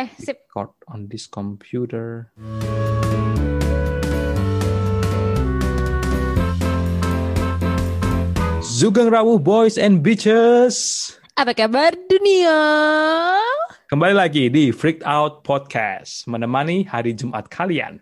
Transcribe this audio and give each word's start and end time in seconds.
Oke, 0.00 0.16
sip. 0.16 0.48
Record 0.48 0.72
on 0.88 1.12
this 1.12 1.28
computer. 1.28 2.32
Sugeng 8.64 9.12
Rawuh 9.12 9.36
Boys 9.36 9.76
and 9.76 10.00
Bitches. 10.00 11.12
Apa 11.36 11.52
kabar 11.52 11.92
dunia? 12.08 12.56
Kembali 13.92 14.16
lagi 14.16 14.48
di 14.48 14.72
Freaked 14.72 15.04
Out 15.04 15.44
Podcast. 15.44 16.24
Menemani 16.24 16.88
hari 16.88 17.12
Jumat 17.12 17.52
kalian. 17.52 18.00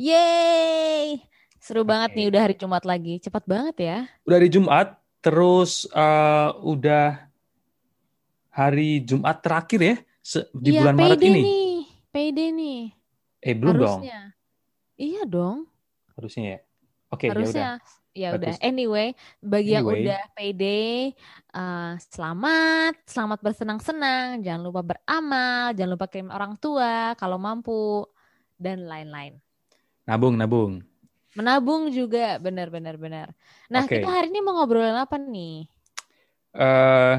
Yeay. 0.00 1.20
Seru 1.60 1.84
banget 1.84 2.16
Oke. 2.16 2.24
nih 2.24 2.26
udah 2.32 2.40
hari 2.40 2.56
Jumat 2.56 2.88
lagi. 2.88 3.20
Cepat 3.20 3.44
banget 3.44 3.76
ya. 3.84 3.98
Udah 4.24 4.36
hari 4.40 4.48
Jumat, 4.48 4.96
terus 5.20 5.84
eh, 5.92 6.50
udah 6.64 7.20
hari 8.48 9.04
Jumat 9.04 9.44
terakhir 9.44 9.80
ya 9.84 10.07
se- 10.20 10.48
di 10.52 10.70
Iya, 10.72 10.80
bulan 10.82 10.94
Maret 10.96 11.20
ini. 11.22 11.40
nih. 11.40 11.72
Payday 12.08 12.48
nih. 12.50 12.80
Eh 13.38 13.54
belum 13.54 13.74
dong, 13.76 14.00
Harusnya. 14.02 14.20
Iya 14.98 15.22
dong. 15.24 15.58
harusnya 16.18 16.44
ya. 16.44 16.58
Oke, 17.08 17.24
ya 17.24 17.30
udah. 17.30 17.38
Harusnya. 17.38 17.70
Ya 18.12 18.28
udah. 18.34 18.54
Anyway, 18.58 19.14
bagi 19.38 19.70
yang 19.70 19.86
Anyway. 19.86 20.02
udah 20.02 20.20
payday, 20.34 21.14
eh, 21.54 21.92
selamat, 22.02 22.98
selamat 23.06 23.38
bersenang-senang. 23.38 24.42
Jangan 24.42 24.62
lupa 24.66 24.82
beramal, 24.82 25.70
jangan 25.72 25.92
lupa 25.94 26.06
kirim 26.10 26.34
orang 26.34 26.58
tua 26.58 27.14
kalau 27.14 27.38
mampu 27.38 28.02
dan 28.58 28.82
lain-lain. 28.82 29.38
Nabung, 30.02 30.34
nabung. 30.34 30.82
Menabung 31.38 31.94
juga, 31.94 32.42
benar-benar 32.42 32.98
benar. 32.98 33.30
Nah, 33.70 33.86
Oke. 33.86 34.02
kita 34.02 34.10
hari 34.10 34.34
ini 34.34 34.42
mau 34.42 34.58
ngobrolin 34.58 34.98
apa 34.98 35.14
nih? 35.14 35.70
eh 36.58 37.16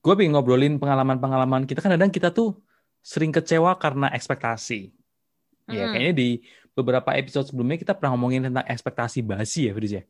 gue 0.00 0.12
pengen 0.14 0.32
ngobrolin 0.32 0.76
pengalaman-pengalaman 0.76 1.64
kita 1.64 1.80
kan 1.80 1.92
kadang 1.92 2.08
kita 2.08 2.28
tuh 2.28 2.56
sering 3.00 3.30
kecewa 3.30 3.76
karena 3.76 4.08
ekspektasi. 4.10 4.92
Ya 5.66 5.86
Mm-mm. 5.86 5.92
kayaknya 5.92 6.14
di 6.14 6.28
beberapa 6.72 7.12
episode 7.12 7.46
sebelumnya 7.46 7.76
kita 7.76 7.92
pernah 7.92 8.16
ngomongin 8.16 8.48
tentang 8.48 8.64
ekspektasi 8.64 9.20
basi 9.20 9.68
ya, 9.68 9.72
Firuz 9.72 9.92
ya. 9.92 10.02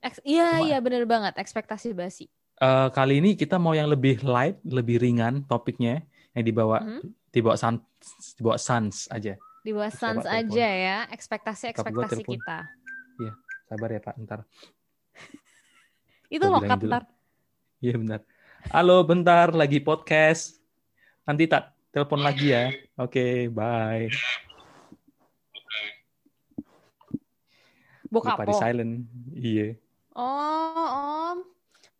Eks- 0.00 0.22
Iya, 0.22 0.46
Cuma- 0.52 0.66
iya 0.66 0.78
bener 0.78 1.02
banget. 1.04 1.34
Ekspektasi 1.36 1.90
basi. 1.92 2.26
Eh, 2.56 2.88
kali 2.90 3.18
ini 3.18 3.34
kita 3.34 3.58
mau 3.58 3.72
yang 3.72 3.86
lebih 3.86 4.22
light, 4.22 4.62
lebih 4.62 4.98
ringan 4.98 5.42
topiknya 5.42 6.02
yang 6.32 6.44
dibawa 6.44 6.78
Mhm. 6.80 7.00
dibawa 7.28 7.56
sans, 7.56 7.80
dibawa 8.34 8.56
sans 8.56 9.06
aja. 9.08 9.34
Di 9.62 9.70
bawah 9.70 9.88
Coba 9.88 9.98
sans 9.98 10.18
telepon. 10.20 10.38
aja 10.52 10.66
ya. 10.68 10.96
Ekspektasi-ekspektasi 11.08 12.14
telepon. 12.18 12.34
kita. 12.34 12.58
Sabar 13.66 13.88
ya 13.88 14.00
Pak, 14.00 14.14
ntar. 14.20 14.40
Itu 16.34 16.44
loh 16.44 16.60
ntar. 16.60 17.04
Iya 17.78 17.94
benar. 17.96 18.20
Halo, 18.70 19.02
bentar 19.02 19.50
lagi 19.50 19.82
podcast. 19.82 20.62
Nanti 21.26 21.50
tak 21.50 21.74
telepon 21.90 22.22
lagi 22.22 22.54
ya. 22.54 22.70
Oke, 22.94 23.50
bye. 23.50 24.06
Buka 28.06 28.38
Lupa 28.38 28.44
di 28.46 28.54
silent. 28.54 28.92
Iya. 29.34 29.74
Oh, 30.14 31.34
om. 31.34 31.38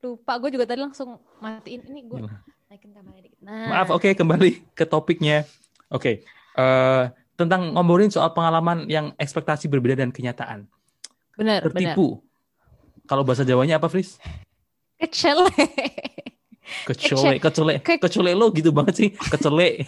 Lupa. 0.05 0.39
Gue 0.39 0.55
juga 0.55 0.69
tadi 0.69 0.85
langsung 0.87 1.19
matiin. 1.43 1.83
Ini 1.83 2.01
gue 2.07 2.21
Iya. 2.23 2.31
naikin 2.71 2.95
dikit. 2.95 3.41
Nah. 3.43 3.67
Maaf, 3.83 3.89
oke 3.91 4.15
kembali 4.15 4.63
ke 4.79 4.87
topiknya. 4.87 5.43
Oke, 5.91 6.23
eh, 6.57 7.05
tentang 7.35 7.75
ngomongin 7.75 8.09
soal 8.15 8.31
pengalaman 8.31 8.87
yang 8.87 9.11
ekspektasi 9.19 9.67
berbeda 9.67 9.99
dan 9.99 10.15
kenyataan. 10.15 10.71
Bener. 11.35 11.65
Tertipu. 11.67 12.23
Kalau 13.09 13.27
bahasa 13.27 13.43
Jawanya 13.43 13.83
apa, 13.83 13.91
Fris? 13.91 14.17
Kecele. 15.01 15.51
Kecele, 16.85 17.37
kecele, 17.39 17.75
ke- 17.79 17.99
kecele 17.99 18.33
lo 18.33 18.51
gitu 18.51 18.71
banget 18.71 18.95
sih, 18.95 19.09
kecele. 19.33 19.85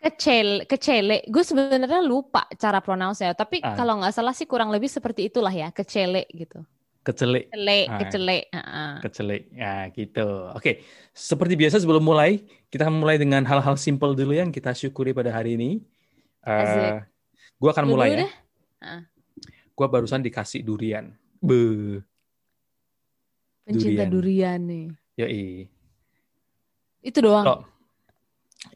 Kecele. 0.00 0.64
Kecele. 0.64 1.28
Gue 1.28 1.44
sebenarnya 1.44 2.00
lupa 2.00 2.48
cara 2.54 2.80
pronounce 2.80 3.20
ya. 3.20 3.32
Tapi 3.32 3.60
Ah. 3.60 3.76
kalau 3.76 4.00
nggak 4.00 4.10
salah 4.10 4.32
sih 4.32 4.48
kurang 4.48 4.72
lebih 4.72 4.88
seperti 4.88 5.28
itulah 5.28 5.52
ya. 5.52 5.68
Kecele 5.68 6.24
gitu. 6.30 6.64
Kecele, 7.00 7.48
Kecele, 7.48 7.78
Ah. 7.84 7.98
kecele. 7.98 8.38
Heeh. 8.48 8.92
kecele. 9.00 9.36
Ya, 9.52 9.88
gitu. 9.88 10.28
Oke, 10.52 10.84
seperti 11.10 11.52
biasa 11.54 11.76
sebelum 11.78 12.00
mulai, 12.00 12.40
kita 12.68 12.84
akan 12.84 12.96
mulai 12.96 13.16
dengan 13.16 13.40
hal-hal 13.42 13.76
simple 13.76 14.12
dulu 14.12 14.32
yang 14.32 14.48
kita 14.48 14.72
syukuri 14.72 15.12
pada 15.12 15.30
hari 15.30 15.54
ini. 15.54 15.80
Asik. 16.40 17.04
gue 17.60 17.68
akan 17.68 17.84
mulai 17.84 18.08
dulu 18.08 18.16
ya. 18.16 18.20
deh. 18.24 18.32
Gue 19.70 19.86
barusan 19.86 20.20
dikasih 20.20 20.60
durian. 20.60 21.12
Be, 21.36 22.00
Pencinta 23.62 24.04
Durian. 24.04 24.10
durian 24.10 24.60
nih. 24.62 24.88
Yoi. 25.24 25.68
Itu 27.00 27.18
doang. 27.24 27.44
Kalau 27.46 27.60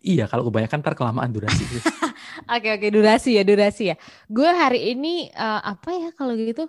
Iya, 0.00 0.24
kalau 0.28 0.48
kebanyakan 0.48 0.80
ntar 0.80 0.96
kelamaan 0.96 1.28
durasi. 1.32 1.64
Oke 2.44 2.68
oke 2.76 2.88
durasi 2.92 3.36
ya 3.40 3.44
durasi 3.44 3.94
ya. 3.94 3.96
Gue 4.28 4.48
hari 4.48 4.92
ini 4.92 5.28
eh, 5.32 5.60
apa 5.64 5.92
ya 5.92 6.08
kalau 6.12 6.36
gitu? 6.36 6.68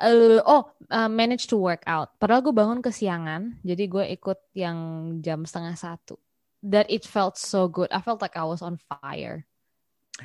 Eh, 0.00 0.40
oh 0.44 0.68
eh, 0.88 1.08
manage 1.08 1.48
to 1.48 1.56
work 1.60 1.84
out. 1.88 2.12
Padahal 2.20 2.44
gue 2.44 2.52
bangun 2.52 2.80
kesiangan, 2.84 3.60
jadi 3.64 3.84
gue 3.88 4.04
ikut 4.16 4.38
yang 4.52 4.76
jam 5.24 5.44
setengah 5.48 5.76
satu. 5.76 6.16
That 6.64 6.90
it 6.92 7.08
felt 7.08 7.38
so 7.40 7.70
good. 7.70 7.88
I 7.92 8.00
felt 8.02 8.20
like 8.20 8.36
I 8.36 8.44
was 8.44 8.60
on 8.60 8.76
fire. 8.76 9.48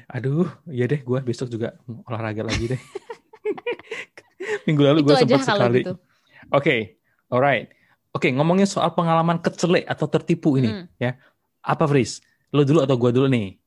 Aduh, 0.09 0.49
iya 0.67 0.89
deh, 0.89 0.99
gue 1.05 1.19
besok 1.21 1.47
juga 1.53 1.77
olahraga 2.09 2.43
lagi 2.43 2.75
deh. 2.75 2.81
Minggu 4.67 4.83
lalu 4.83 4.99
gue 5.05 5.15
sempat 5.15 5.47
sekali. 5.47 5.79
gitu. 5.85 5.95
Oke, 6.49 6.97
alright. 7.29 7.71
Oke, 8.13 8.29
ngomongin 8.29 8.69
soal 8.69 8.93
pengalaman 8.93 9.41
kecelek 9.41 9.89
atau 9.89 10.05
tertipu 10.05 10.53
ini, 10.61 10.69
Hmm. 10.69 10.85
ya. 11.01 11.17
Apa, 11.65 11.89
Fris? 11.89 12.21
Lo 12.53 12.61
dulu 12.61 12.85
atau 12.85 12.93
gue 12.93 13.09
dulu 13.09 13.25
nih? 13.25 13.57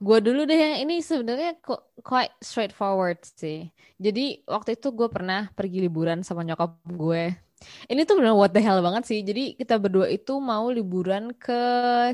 Gue 0.00 0.18
dulu 0.24 0.48
deh 0.48 0.56
yang 0.56 0.80
ini 0.88 1.04
sebenarnya 1.04 1.60
kok 1.60 1.92
quite 2.00 2.32
straightforward 2.40 3.20
sih. 3.20 3.68
Jadi 4.00 4.40
waktu 4.48 4.80
itu 4.80 4.88
gue 4.96 5.12
pernah 5.12 5.52
pergi 5.52 5.84
liburan 5.84 6.24
sama 6.24 6.40
nyokap 6.40 6.80
gue. 6.88 7.36
Ini 7.84 8.00
tuh 8.08 8.16
bener 8.16 8.32
what 8.32 8.56
the 8.56 8.64
hell 8.64 8.80
banget 8.80 9.04
sih. 9.04 9.20
Jadi 9.20 9.60
kita 9.60 9.76
berdua 9.76 10.08
itu 10.08 10.40
mau 10.40 10.72
liburan 10.72 11.36
ke 11.36 11.60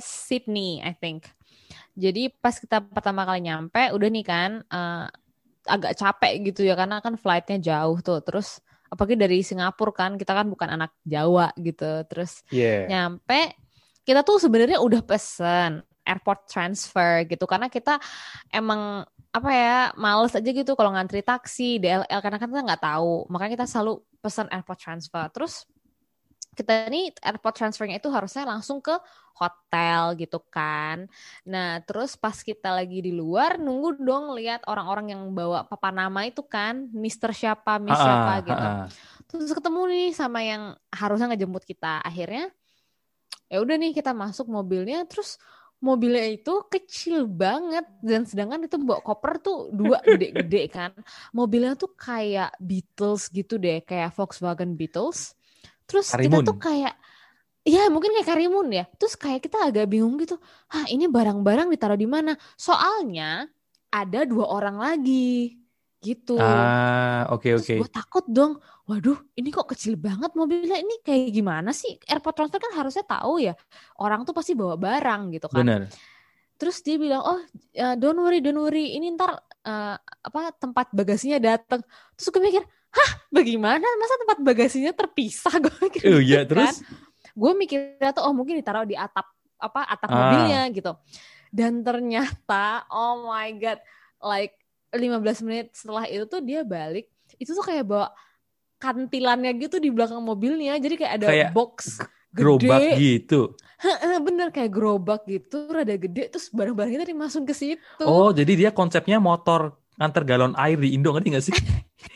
Sydney, 0.03 0.83
I 0.83 0.99
think. 0.99 1.31
Jadi 1.95 2.27
pas 2.43 2.59
kita 2.59 2.83
pertama 2.83 3.23
kali 3.23 3.47
nyampe, 3.47 3.95
udah 3.95 4.09
nih 4.11 4.27
kan 4.27 4.51
eh, 4.67 5.07
agak 5.71 5.95
capek 5.95 6.33
gitu 6.51 6.67
ya 6.67 6.75
karena 6.75 6.99
kan 6.99 7.15
flightnya 7.15 7.63
jauh 7.63 8.03
tuh. 8.03 8.19
Terus 8.19 8.59
apalagi 8.89 9.17
dari 9.19 9.43
Singapura 9.43 9.93
kan, 9.95 10.11
kita 10.19 10.33
kan 10.33 10.47
bukan 10.49 10.69
anak 10.75 10.95
Jawa 11.03 11.51
gitu. 11.59 12.05
Terus 12.09 12.43
Iya. 12.51 12.87
nyampe 12.91 13.57
kita 14.07 14.23
tuh 14.23 14.39
sebenarnya 14.39 14.79
udah 14.79 15.03
pesen 15.03 15.83
airport 16.07 16.47
transfer 16.47 17.27
gitu 17.27 17.45
karena 17.51 17.67
kita 17.67 17.99
emang 18.55 19.03
apa 19.35 19.51
ya 19.53 19.79
males 19.99 20.33
aja 20.33 20.47
gitu 20.47 20.73
kalau 20.79 20.95
ngantri 20.95 21.21
taksi 21.21 21.83
DLL 21.83 22.21
karena 22.23 22.39
kan 22.39 22.49
kita 22.49 22.63
nggak 22.63 22.83
tahu 22.87 23.27
makanya 23.29 23.61
kita 23.61 23.67
selalu 23.69 24.01
pesan 24.23 24.47
airport 24.49 24.79
transfer 24.81 25.27
terus 25.35 25.67
kita 26.57 26.89
ini 26.89 27.13
airport 27.21 27.55
transfernya 27.61 28.01
itu 28.01 28.09
harusnya 28.09 28.49
langsung 28.49 28.81
ke 28.81 28.97
hotel 29.37 30.17
gitu 30.17 30.41
kan. 30.49 31.05
Nah 31.45 31.85
terus 31.85 32.17
pas 32.17 32.33
kita 32.41 32.73
lagi 32.73 33.05
di 33.05 33.13
luar 33.13 33.61
nunggu 33.61 34.01
dong 34.01 34.33
lihat 34.33 34.65
orang-orang 34.65 35.13
yang 35.13 35.23
bawa 35.37 35.69
papan 35.69 36.09
nama 36.09 36.25
itu 36.25 36.41
kan 36.49 36.89
Mister 36.97 37.31
siapa 37.37 37.77
Miss 37.77 38.01
siapa 38.01 38.41
Ah, 38.41 38.41
gitu. 38.41 38.67
Ah, 38.67 38.77
ah. 38.85 38.89
terus 39.29 39.53
ketemu 39.53 39.81
nih 39.93 40.07
sama 40.17 40.41
yang 40.41 40.63
harusnya 40.89 41.29
ngejemput 41.37 41.69
kita. 41.69 42.01
Akhirnya 42.01 42.49
ya 43.53 43.63
udah 43.63 43.77
nih 43.79 43.93
kita 43.95 44.11
masuk 44.17 44.51
mobilnya 44.51 45.07
terus 45.07 45.39
mobilnya 45.85 46.25
itu 46.33 46.53
kecil 46.73 47.29
banget. 47.29 47.85
Dan 48.01 48.25
sedangkan 48.25 48.65
itu 48.67 48.77
bawa 48.81 49.01
koper 49.05 49.33
tuh 49.45 49.69
dua 49.71 50.01
gede-gede 50.13 50.73
kan. 50.73 50.91
Mobilnya 51.37 51.77
tuh 51.77 51.93
kayak 51.95 52.57
Beatles 52.59 53.29
gitu 53.29 53.61
deh 53.61 53.85
kayak 53.85 54.17
Volkswagen 54.17 54.75
Beatles 54.81 55.37
terus 55.87 56.13
Karimun. 56.13 56.43
kita 56.43 56.51
tuh 56.53 56.59
kayak 56.61 56.95
Ya 57.67 57.91
mungkin 57.91 58.15
kayak 58.15 58.31
Karimun 58.31 58.71
ya. 58.71 58.87
Terus 58.95 59.19
kayak 59.19 59.43
kita 59.43 59.59
agak 59.59 59.91
bingung 59.91 60.15
gitu. 60.23 60.39
Hah 60.71 60.87
ini 60.87 61.11
barang-barang 61.11 61.67
ditaruh 61.75 61.99
di 61.99 62.07
mana? 62.07 62.39
Soalnya 62.55 63.51
ada 63.91 64.23
dua 64.23 64.47
orang 64.47 64.79
lagi 64.79 65.59
gitu. 65.99 66.39
Ah, 66.39 67.27
oke 67.35 67.51
Terus 67.59 67.67
oke. 67.67 67.75
gue 67.83 67.91
takut 67.91 68.25
dong, 68.31 68.63
waduh 68.87 69.19
ini 69.35 69.51
kok 69.51 69.67
kecil 69.67 69.99
banget 69.99 70.31
mobilnya, 70.39 70.79
ini 70.79 71.03
kayak 71.03 71.35
gimana 71.35 71.75
sih? 71.75 71.99
Airport 72.07 72.39
transfer 72.39 72.63
kan 72.63 72.73
harusnya 72.79 73.03
tahu 73.03 73.43
ya, 73.43 73.59
orang 73.99 74.23
tuh 74.23 74.31
pasti 74.31 74.55
bawa 74.55 74.79
barang 74.79 75.35
gitu 75.35 75.51
kan. 75.51 75.67
Bener. 75.67 75.83
Terus 76.57 76.81
dia 76.87 76.97
bilang, 76.97 77.27
oh 77.27 77.41
uh, 77.83 77.95
don't 77.99 78.21
worry, 78.23 78.39
don't 78.39 78.61
worry, 78.61 78.95
ini 78.95 79.13
ntar 79.19 79.35
uh, 79.67 79.97
apa 79.99 80.55
tempat 80.55 80.95
bagasinya 80.95 81.43
datang. 81.43 81.83
Terus 82.15 82.29
gue 82.31 82.43
mikir, 82.45 82.63
hah 82.91 83.11
bagaimana? 83.29 83.83
Masa 83.83 84.15
tempat 84.21 84.39
bagasinya 84.41 84.93
terpisah? 84.93 85.55
Gue 85.65 85.75
mikir 85.83 86.01
iya, 86.21 86.43
kan. 86.43 86.49
terus? 86.49 86.75
Gue 87.33 87.53
mikirnya 87.53 88.11
tuh, 88.11 88.25
oh 88.25 88.33
mungkin 88.33 88.57
ditaruh 88.57 88.85
di 88.85 88.97
atap 88.97 89.27
apa 89.57 89.85
atap 89.85 90.09
Ah. 90.09 90.17
mobilnya 90.17 90.61
gitu. 90.71 90.93
Dan 91.49 91.81
ternyata, 91.81 92.85
oh 92.89 93.25
my 93.25 93.49
god, 93.57 93.81
like 94.21 94.53
15 94.93 95.45
menit 95.45 95.67
setelah 95.73 96.05
itu 96.05 96.25
tuh 96.25 96.41
dia 96.41 96.61
balik, 96.61 97.09
itu 97.37 97.51
tuh 97.51 97.65
kayak 97.65 97.85
bawa 97.85 98.09
kantilannya 98.77 99.57
gitu 99.57 99.77
di 99.77 99.89
belakang 99.89 100.21
mobilnya. 100.21 100.77
Jadi 100.77 100.95
kayak 100.97 101.13
ada 101.23 101.27
Kayak 101.33 101.51
box 101.53 102.01
Gerobak 102.31 102.81
gede. 102.85 102.97
gitu. 103.01 103.41
Bener 104.21 104.49
kayak 104.53 104.73
gerobak 104.73 105.25
gitu, 105.25 105.69
rada 105.69 105.97
gede 105.97 106.29
terus 106.29 106.49
barang-barang 106.49 106.93
kita 106.93 107.07
dimasukin 107.07 107.45
ke 107.45 107.55
situ. 107.55 108.05
Oh, 108.05 108.29
jadi 108.29 108.53
dia 108.53 108.71
konsepnya 108.73 109.17
motor 109.17 109.73
nganter 109.97 110.25
galon 110.25 110.53
air 110.57 110.77
di 110.77 110.93
Indo 110.93 111.13
ngerti 111.13 111.29
nggak 111.33 111.45
sih? 111.45 111.57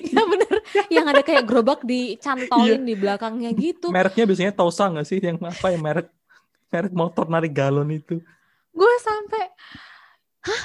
Iya 0.00 0.22
bener, 0.22 0.39
yang 0.88 1.06
ada 1.06 1.20
kayak 1.20 1.44
gerobak 1.44 1.82
Iya. 1.82 1.88
dicantolin 2.16 2.82
di 2.82 2.94
belakangnya 2.94 3.50
gitu. 3.52 3.90
Mereknya 3.90 4.24
biasanya 4.24 4.52
Tosa 4.52 4.88
nggak 4.88 5.06
sih? 5.06 5.18
Yang 5.18 5.36
apa 5.42 5.66
ya 5.68 5.78
merek 5.78 6.08
merek 6.68 6.92
motor 6.94 7.26
narik 7.26 7.50
galon 7.50 7.90
itu. 7.90 8.22
Gue 8.70 8.92
sampai, 9.02 9.50
hah 10.46 10.62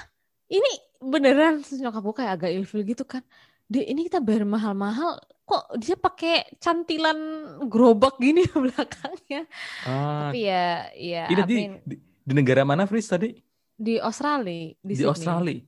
ini 0.47 0.71
beneran 1.01 1.65
nyokap 1.65 2.01
gue 2.01 2.15
kayak 2.15 2.31
agak 2.37 2.51
ilfil 2.53 2.85
gitu 2.85 3.03
kan. 3.03 3.25
Dia 3.65 3.81
ini 3.81 4.05
kita 4.05 4.21
bayar 4.21 4.45
mahal-mahal, 4.45 5.17
kok 5.41 5.73
dia 5.81 5.97
pakai 5.97 6.45
cantilan 6.61 7.17
gerobak 7.65 8.21
gini 8.21 8.45
di 8.45 8.53
belakangnya. 8.53 9.49
Ah, 9.83 10.29
Tapi 10.29 10.39
ya, 10.45 10.65
ya 10.93 11.23
ini 11.33 11.41
di, 11.43 11.55
di, 11.81 11.95
di 11.97 12.33
negara 12.33 12.61
mana, 12.61 12.85
Fris 12.85 13.09
tadi? 13.09 13.33
di 13.75 13.99
Australia, 13.99 14.71
di, 14.79 14.87
Di, 14.87 14.93
Sydney. 14.95 15.09
Australia. 15.09 15.59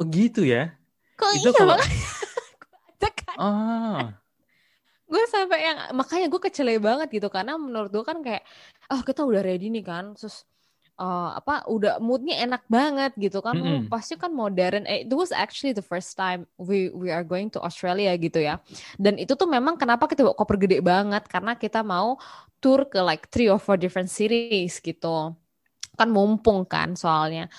Oh, 0.00 0.06
gitu 0.08 0.42
ya? 0.42 0.74
Kok 1.14 1.30
Itu 1.30 1.44
iya 1.44 1.50
kalau 1.54 1.74
makanya 1.76 2.01
ah, 3.38 4.12
gue 5.12 5.24
sampai 5.28 5.60
yang 5.60 5.78
makanya 5.92 6.26
gue 6.32 6.40
kecele 6.40 6.80
banget 6.80 7.12
gitu 7.12 7.28
karena 7.28 7.60
menurut 7.60 7.92
gue 7.92 8.04
kan 8.04 8.24
kayak 8.24 8.42
oh 8.88 9.04
kita 9.04 9.24
udah 9.24 9.44
ready 9.44 9.68
nih 9.68 9.84
kan. 9.84 10.16
Terus 10.16 10.48
eh, 10.96 11.30
apa 11.36 11.68
udah 11.68 12.00
moodnya 12.00 12.40
enak 12.44 12.64
banget 12.68 13.12
gitu 13.20 13.44
kan. 13.44 13.56
Oh, 13.60 13.64
mm-mm. 13.64 13.92
pasti 13.92 14.16
kan 14.16 14.32
modern. 14.32 14.88
Eh, 14.88 15.04
it 15.04 15.12
was 15.12 15.32
actually 15.32 15.76
the 15.76 15.84
first 15.84 16.16
time 16.16 16.48
we 16.56 16.88
we 16.96 17.12
are 17.12 17.24
going 17.24 17.52
to 17.52 17.60
Australia 17.60 18.16
gitu 18.16 18.40
ya. 18.40 18.60
Dan 18.96 19.20
itu 19.20 19.36
tuh 19.36 19.48
memang 19.48 19.76
kenapa 19.76 20.08
kita 20.08 20.24
bawa 20.24 20.36
koper 20.36 20.56
gede 20.56 20.80
banget 20.80 21.28
karena 21.28 21.56
kita 21.56 21.84
mau 21.84 22.16
tour 22.62 22.88
ke 22.88 23.00
like 23.04 23.28
three 23.28 23.52
or 23.52 23.60
four 23.60 23.76
different 23.76 24.08
cities 24.08 24.80
gitu. 24.80 25.36
Kan 25.92 26.08
mumpung 26.08 26.64
kan 26.64 26.96
soalnya 26.96 27.52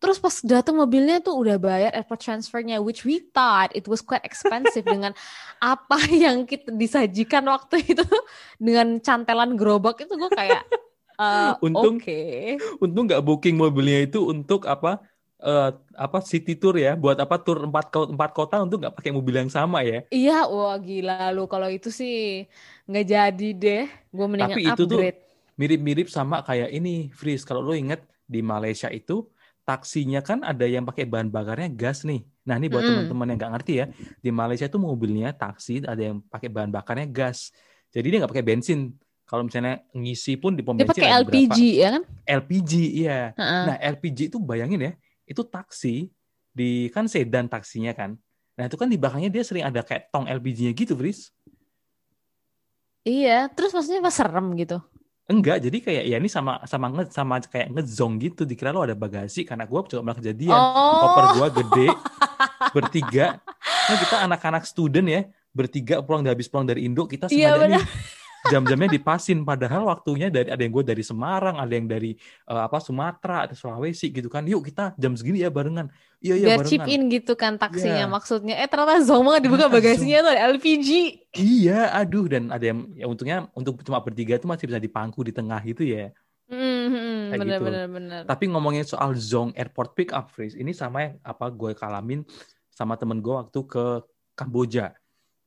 Terus 0.00 0.16
pas 0.16 0.32
datang 0.40 0.80
mobilnya 0.80 1.20
tuh 1.20 1.36
udah 1.36 1.60
bayar 1.60 1.92
airport 1.92 2.24
transfernya, 2.24 2.80
which 2.80 3.04
we 3.04 3.20
thought 3.36 3.68
it 3.76 3.84
was 3.84 4.00
quite 4.00 4.24
expensive 4.24 4.80
dengan 4.80 5.12
apa 5.60 6.00
yang 6.08 6.48
kita 6.48 6.72
disajikan 6.72 7.44
waktu 7.44 7.84
itu 7.84 8.04
dengan 8.56 8.96
cantelan 9.04 9.60
gerobak 9.60 10.00
itu 10.00 10.16
gue 10.16 10.30
kayak 10.32 10.64
eh, 11.20 11.52
Untung- 11.66 12.00
oke. 12.00 12.20
untung 12.80 13.04
nggak 13.04 13.20
booking 13.20 13.60
mobilnya 13.60 14.08
itu 14.08 14.24
untuk 14.24 14.64
apa 14.64 15.04
eh, 15.36 15.68
apa 15.92 16.18
city 16.24 16.56
tour 16.56 16.80
ya, 16.80 16.96
buat 16.96 17.20
apa 17.20 17.36
tour 17.36 17.68
empat 17.68 17.92
kota, 17.92 18.08
empat 18.08 18.30
kota 18.32 18.56
untuk 18.64 18.80
nggak 18.80 18.96
pakai 18.96 19.12
mobil 19.12 19.34
yang 19.36 19.52
sama 19.52 19.84
ya. 19.84 20.00
Iya, 20.08 20.48
wah 20.48 20.80
gila 20.80 21.28
lu 21.36 21.44
kalau 21.44 21.68
itu 21.68 21.92
sih 21.92 22.48
nggak 22.88 23.04
jadi 23.04 23.48
deh. 23.52 23.84
Gue 24.16 24.26
mendingan 24.32 24.56
Tapi 24.56 24.62
itu 24.64 24.82
tuh 24.88 25.00
mirip-mirip 25.60 26.08
sama 26.08 26.40
kayak 26.40 26.72
ini, 26.72 27.12
Fris. 27.12 27.44
Kalau 27.44 27.60
lo 27.60 27.76
inget 27.76 28.00
di 28.24 28.40
Malaysia 28.40 28.88
itu 28.88 29.28
taksinya 29.64 30.20
kan 30.24 30.42
ada 30.42 30.66
yang 30.66 30.82
pakai 30.82 31.06
bahan 31.06 31.30
bakarnya 31.30 31.70
gas 31.70 32.02
nih. 32.02 32.26
Nah, 32.44 32.58
ini 32.58 32.66
buat 32.66 32.82
Mm-mm. 32.82 33.06
teman-teman 33.06 33.26
yang 33.30 33.38
nggak 33.38 33.52
ngerti 33.58 33.72
ya, 33.78 33.86
di 34.18 34.30
Malaysia 34.34 34.66
itu 34.66 34.78
mobilnya 34.80 35.30
taksi 35.30 35.84
ada 35.84 36.00
yang 36.00 36.18
pakai 36.26 36.48
bahan 36.50 36.70
bakarnya 36.72 37.06
gas. 37.06 37.54
Jadi 37.94 38.06
dia 38.10 38.18
nggak 38.24 38.32
pakai 38.32 38.46
bensin. 38.46 38.94
Kalau 39.28 39.46
misalnya 39.46 39.78
ngisi 39.94 40.34
pun 40.34 40.58
di 40.58 40.62
pom 40.66 40.74
Dia 40.74 40.88
bensin 40.88 41.06
pakai 41.06 41.10
ada 41.14 41.22
LPG 41.22 41.58
ya 41.78 41.88
kan? 41.94 42.02
LPG, 42.26 42.72
iya. 42.98 43.20
Heeh. 43.38 43.62
Nah, 43.70 43.76
LPG 43.78 44.34
itu 44.34 44.38
bayangin 44.42 44.90
ya, 44.90 44.92
itu 45.22 45.42
taksi 45.46 46.10
di 46.50 46.90
kan 46.90 47.06
sedan 47.06 47.46
taksinya 47.46 47.94
kan. 47.94 48.18
Nah, 48.58 48.66
itu 48.66 48.74
kan 48.74 48.90
di 48.90 48.98
belakangnya 48.98 49.30
dia 49.30 49.46
sering 49.46 49.64
ada 49.64 49.86
kayak 49.86 50.10
tong 50.10 50.26
LPG-nya 50.26 50.74
gitu, 50.74 50.98
Fris. 50.98 51.30
Iya, 53.06 53.48
terus 53.48 53.72
maksudnya 53.72 54.04
pas 54.04 54.12
serem 54.12 54.52
gitu. 54.60 54.76
Enggak, 55.30 55.62
jadi 55.62 55.78
kayak 55.78 56.04
ya 56.10 56.16
ini 56.18 56.26
sama 56.26 56.58
sama 56.66 56.90
nge, 56.90 57.14
sama 57.14 57.38
kayak 57.38 57.70
ngezong 57.70 58.18
gitu. 58.18 58.42
Dikira 58.42 58.74
lo 58.74 58.82
ada 58.82 58.98
bagasi 58.98 59.46
karena 59.46 59.62
gua 59.62 59.86
juga 59.86 60.02
pernah 60.02 60.18
kejadian. 60.18 60.58
Koper 60.74 61.24
Oh, 61.24 61.32
gua 61.38 61.48
gede, 61.54 61.88
bertiga. 62.74 63.38
Nah, 63.86 63.96
kita 64.02 64.16
anak-anak 64.26 64.66
student 64.66 65.06
ya, 65.06 65.20
bertiga 65.54 66.02
pulang 66.02 66.26
habis 66.26 66.50
pulang 66.50 66.66
dari 66.66 66.82
Indo, 66.82 67.06
kita 67.06 67.30
sengaja 67.30 67.70
nih 67.70 67.86
jam-jamnya 68.42 68.88
dipasin 68.90 69.42
padahal 69.42 69.84
waktunya 69.84 70.26
dari 70.26 70.48
ada 70.48 70.56
yang 70.56 70.72
gue 70.72 70.80
dari 70.82 71.02
Semarang, 71.02 71.56
ada 71.56 71.68
yang 71.68 71.84
dari 71.84 72.16
eh, 72.46 72.62
apa 72.62 72.78
Sumatera, 72.78 73.44
ada 73.44 73.52
Sulawesi 73.52 74.08
gitu 74.08 74.26
kan. 74.26 74.42
Yuk 74.42 74.64
kita 74.64 74.96
jam 74.96 75.12
segini 75.12 75.40
ya 75.40 75.48
barengan. 75.48 75.92
Iya 76.18 76.34
iya 76.36 76.46
biar 76.50 76.64
chip 76.64 76.80
barengan. 76.80 77.04
in 77.04 77.12
gitu 77.12 77.32
kan 77.34 77.52
taksinya 77.54 78.04
Iya. 78.04 78.08
maksudnya. 78.08 78.54
Eh 78.56 78.64
ternyata 78.64 79.00
zong 79.00 79.24
banget 79.24 79.42
dibuka 79.44 79.66
Ternyata 79.66 79.76
bagasinya 79.76 80.18
tuh 80.20 80.30
ada 80.30 80.42
LPG. 80.48 80.88
Iya, 81.32 81.80
aduh 81.92 82.26
dan 82.26 82.48
ada 82.48 82.64
yang 82.64 82.80
ya 82.92 83.04
untungnya 83.04 83.38
untuk 83.52 83.80
cuma 83.80 84.00
bertiga 84.00 84.34
itu 84.34 84.44
masih 84.44 84.66
bisa 84.66 84.78
dipangku 84.78 85.20
di 85.20 85.30
tengah 85.30 85.60
gitu 85.60 85.84
ya. 85.84 86.08
Hmm, 86.50 87.30
Kayak 87.30 87.38
bener 87.38 87.54
gitu. 87.54 87.64
bener 87.64 87.86
bener. 87.86 88.20
Tapi 88.24 88.44
ngomongin 88.46 88.82
soal 88.82 89.14
Zong 89.14 89.54
Airport 89.54 89.94
Pick 89.94 90.10
Up 90.10 90.28
Freeze, 90.28 90.54
ini 90.54 90.72
sama 90.72 90.98
yang 91.02 91.14
apa 91.20 91.46
gue 91.46 91.72
kalamin 91.72 92.26
sama 92.68 92.96
temen 92.96 93.20
gue 93.20 93.30
waktu 93.30 93.60
ke 93.64 93.84
Kamboja. 94.32 94.96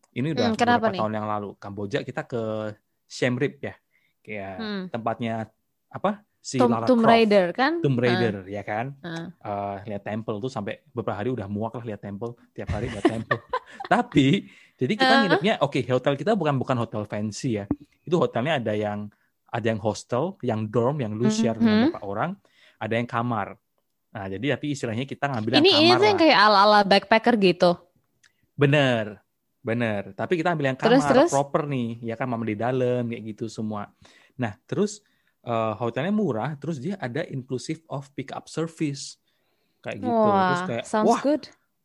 Ini 0.09 0.31
udah 0.31 0.45
Hmm, 0.45 0.55
beberapa 0.55 0.87
nih? 0.87 0.99
tahun 1.01 1.13
yang 1.13 1.27
lalu. 1.27 1.49
Kamboja 1.57 1.99
kita 2.01 2.23
ke 2.23 2.71
Siem 3.05 3.35
Reap 3.35 3.55
ya, 3.59 3.73
kayak 4.19 4.55
Hmm. 4.57 4.83
tempatnya 4.89 5.47
apa 5.87 6.21
si 6.37 6.59
Tomb, 6.59 6.75
Lara 6.75 6.83
Tomb 6.85 6.99
Croft, 6.99 7.11
Raider 7.13 7.45
kan? 7.51 7.73
Tomb 7.79 7.95
Raider 7.95 8.35
ya 8.45 8.61
kan. 8.61 8.91
Ah, 8.99 9.31
ah. 9.39 9.75
Eh, 9.79 9.91
lihat 9.91 10.03
temple 10.03 10.37
tuh 10.37 10.49
sampai 10.49 10.83
beberapa 10.89 11.15
hari 11.15 11.29
udah 11.29 11.47
muak 11.47 11.71
lah 11.73 11.85
lihat 11.85 12.01
temple 12.01 12.35
tiap 12.51 12.67
hari 12.69 12.89
lihat 12.89 13.05
temple. 13.05 13.39
Tapi 13.93 14.49
jadi 14.75 14.93
kita 14.93 15.07
Ah. 15.09 15.19
nginepnya 15.23 15.53
oke 15.57 15.79
hotel 15.85 16.13
kita 16.13 16.35
bukan 16.35 16.57
bukan 16.57 16.75
hotel 16.77 17.05
fancy 17.05 17.57
ya. 17.57 17.65
Itu 18.01 18.19
hotelnya 18.19 18.59
ada 18.59 18.73
yang 18.73 19.07
ada 19.47 19.65
yang 19.65 19.77
hostel, 19.77 20.35
yang 20.41 20.65
dorm, 20.65 20.99
yang 20.99 21.13
lu 21.13 21.29
share 21.29 21.53
Mhm. 21.53 21.61
dengan 21.61 21.77
beberapa 21.87 22.03
orang, 22.03 22.31
ada 22.75 22.93
yang 22.93 23.05
kamar. 23.05 23.55
Nah 24.09 24.25
jadi 24.27 24.45
tapi 24.53 24.73
istilahnya 24.73 25.05
kita 25.05 25.25
ngambil 25.25 25.51
yang 25.53 25.61
Ini 25.61 25.71
ini 25.71 25.87
kamar 25.87 25.95
tuh 25.95 26.05
yang 26.05 26.17
lah. 26.17 26.21
kayak 26.21 26.37
ala-ala 26.37 26.79
backpacker 26.83 27.35
gitu. 27.39 27.71
Bener, 28.53 29.22
bener. 29.63 30.11
Tapi 30.13 30.35
kita 30.35 30.53
ambil 30.53 30.75
yang 30.75 30.77
kamar 30.77 30.99
Terus, 30.99 31.05
terus? 31.07 31.31
proper 31.31 31.63
nih, 31.71 32.03
ya 32.03 32.19
kan 32.19 32.27
mama 32.27 32.43
di 32.43 32.59
dalam 32.59 33.07
kayak 33.07 33.23
gitu 33.33 33.47
semua. 33.47 33.89
Nah 34.35 34.53
terus 34.67 34.99
eh, 35.41 35.73
hotelnya 35.79 36.13
murah, 36.13 36.53
terus 36.59 36.77
dia 36.77 36.99
ada 36.99 37.23
inclusive 37.31 37.79
of 37.87 38.11
pick 38.13 38.35
up 38.35 38.51
service 38.51 39.17
kayak 39.79 40.03
gitu. 40.03 40.29
Terus 40.29 40.61
Wah, 40.61 40.67
kayak 40.67 40.83
sounds 40.85 41.07
wah 41.07 41.21
good. 41.23 41.43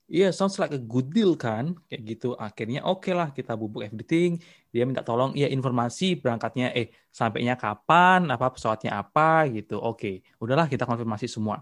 Iya, 0.08 0.32
sounds 0.32 0.56
like 0.56 0.72
a 0.72 0.80
good 0.80 1.12
deal 1.12 1.36
kan, 1.36 1.76
kayak 1.84 2.16
gitu. 2.16 2.32
Akhirnya 2.40 2.80
oke 2.80 3.12
lah 3.12 3.28
kita 3.28 3.52
bubuk 3.52 3.84
everything. 3.84 4.40
Dia 4.72 4.88
minta 4.88 5.04
tolong, 5.04 5.36
ya 5.36 5.52
informasi 5.52 6.16
berangkatnya, 6.16 6.72
eh 6.72 6.88
sampainya 7.12 7.60
kapan, 7.60 8.24
apa 8.32 8.48
pesawatnya 8.48 8.96
apa 8.96 9.44
gitu. 9.52 9.76
Oke, 9.76 10.24
udahlah 10.40 10.64
kita 10.64 10.88
konfirmasi 10.88 11.28
semua. 11.28 11.60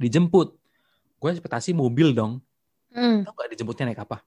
Dijemput, 0.00 0.56
gue 1.20 1.28
ekspektasi 1.28 1.76
mobil 1.76 2.16
dong. 2.16 2.40
Hmm, 2.88 3.28
Tahu 3.28 3.36
gak 3.36 3.52
dijemputnya 3.52 3.92
naik 3.92 4.00
apa? 4.00 4.24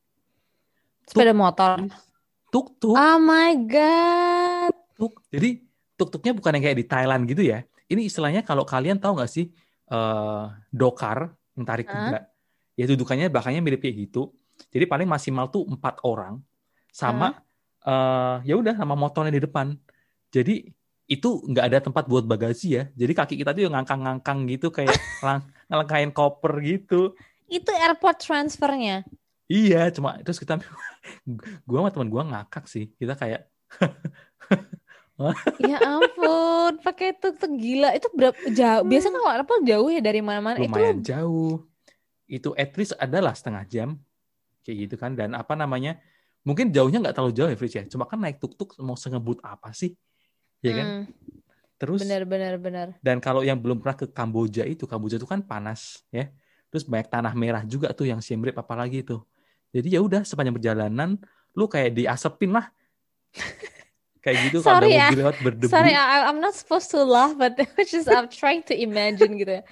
Sepeda 1.10 1.34
motor. 1.34 1.90
Tuk 2.54 2.78
tuk 2.78 2.94
Oh 2.94 3.18
my 3.18 3.58
god. 3.66 4.74
tuk. 4.94 5.26
Jadi 5.34 5.66
tuk 5.98 6.14
tuknya 6.14 6.38
bukan 6.38 6.54
yang 6.54 6.64
kayak 6.70 6.78
di 6.78 6.86
Thailand 6.86 7.26
gitu 7.26 7.42
ya. 7.42 7.66
Ini 7.90 8.06
istilahnya 8.06 8.46
kalau 8.46 8.62
kalian 8.62 9.02
tahu 9.02 9.18
nggak 9.18 9.32
sih 9.32 9.50
eh 9.90 10.46
dokar 10.70 11.34
yang 11.58 11.66
tarik 11.66 11.90
kuda, 11.90 12.30
ya 12.78 12.86
dudukannya 12.86 13.34
belakangnya 13.34 13.62
mirip 13.66 13.82
kayak 13.82 14.06
gitu. 14.06 14.30
Jadi 14.70 14.86
paling 14.86 15.10
maksimal 15.10 15.50
tuh 15.50 15.66
empat 15.66 16.06
orang 16.06 16.38
sama 16.94 17.42
eh 17.82 18.38
ya 18.46 18.54
udah 18.54 18.78
sama 18.78 18.94
motornya 18.94 19.34
di 19.34 19.42
depan. 19.42 19.74
Jadi 20.30 20.70
itu 21.10 21.42
nggak 21.42 21.66
ada 21.74 21.80
tempat 21.82 22.06
buat 22.06 22.22
bagasi 22.30 22.78
ya. 22.78 22.84
Jadi 22.94 23.12
kaki 23.18 23.36
kita 23.42 23.58
tuh 23.58 23.66
ngangkang-ngangkang 23.74 24.46
gitu 24.46 24.70
kayak 24.70 24.94
lang 25.26 25.42
ngelangkain 25.66 26.14
koper 26.14 26.62
gitu. 26.62 27.18
Itu 27.50 27.74
airport 27.74 28.22
transfernya. 28.22 29.10
Iya, 29.50 29.90
cuma 29.90 30.22
terus 30.22 30.38
kita 30.38 30.62
gua 31.68 31.78
sama 31.82 31.90
teman 31.90 32.10
gua 32.14 32.24
ngakak 32.24 32.70
sih. 32.70 32.94
Kita 32.96 33.18
kayak 33.18 33.50
Ya 35.60 35.84
ampun, 35.84 36.80
pakai 36.80 37.12
tuk-tuk 37.12 37.52
gila. 37.60 37.92
Itu 37.92 38.08
berapa 38.16 38.40
jauh? 38.56 38.88
Biasanya 38.88 39.20
kalau 39.20 39.32
airport 39.36 39.62
jauh 39.68 39.90
ya 39.92 40.00
dari 40.00 40.24
mana-mana. 40.24 40.56
Itu 40.56 40.72
lumayan 40.72 41.04
jauh. 41.04 41.68
Itu 42.24 42.56
at 42.56 42.72
least 42.80 42.96
adalah 42.96 43.36
setengah 43.36 43.68
jam 43.68 43.90
kayak 44.64 44.78
gitu 44.88 44.96
kan. 44.96 45.20
Dan 45.20 45.36
apa 45.36 45.60
namanya? 45.60 46.00
Mungkin 46.48 46.72
jauhnya 46.72 47.04
nggak 47.04 47.20
terlalu 47.20 47.34
jauh 47.36 47.50
ya, 47.52 47.58
Fritz 47.60 47.76
ya. 47.76 47.84
Cuma 47.92 48.08
kan 48.08 48.16
naik 48.16 48.40
tuk-tuk 48.40 48.80
mau 48.80 48.96
sengebut 48.96 49.44
apa 49.44 49.76
sih? 49.76 49.92
Ya 50.64 50.72
kan? 50.72 50.88
Hmm, 50.88 51.04
Terus 51.80 52.00
bener 52.04 52.24
bener 52.28 52.54
bener. 52.60 52.88
dan 53.00 53.24
kalau 53.24 53.40
yang 53.44 53.60
belum 53.60 53.80
pernah 53.80 53.96
ke 53.96 54.08
Kamboja 54.08 54.64
itu, 54.68 54.88
Kamboja 54.88 55.20
itu 55.20 55.28
kan 55.28 55.44
panas 55.44 56.04
ya. 56.16 56.32
Terus 56.72 56.88
banyak 56.88 57.12
tanah 57.12 57.34
merah 57.36 57.64
juga 57.68 57.92
tuh 57.92 58.08
yang 58.08 58.24
Siem 58.24 58.40
Reap 58.40 58.56
apalagi 58.56 59.04
itu. 59.04 59.20
Jadi 59.70 59.88
ya 59.94 60.00
udah 60.02 60.22
sepanjang 60.26 60.56
perjalanan 60.58 61.20
lu 61.54 61.66
kayak 61.70 61.94
diasepin 61.94 62.54
lah. 62.54 62.68
kayak 64.24 64.52
gitu 64.52 64.58
kalau 64.60 64.84
ya. 64.84 65.08
mobil 65.10 65.20
lewat 65.24 65.38
berdebu. 65.40 65.72
Sorry, 65.72 65.96
I, 65.96 66.28
I'm 66.28 66.44
not 66.44 66.52
supposed 66.52 66.92
to 66.92 67.02
laugh, 67.08 67.34
but 67.40 67.56
just 67.92 68.12
I'm 68.12 68.28
trying 68.28 68.64
to 68.68 68.76
imagine 68.76 69.40
gitu 69.40 69.62
ya. 69.62 69.64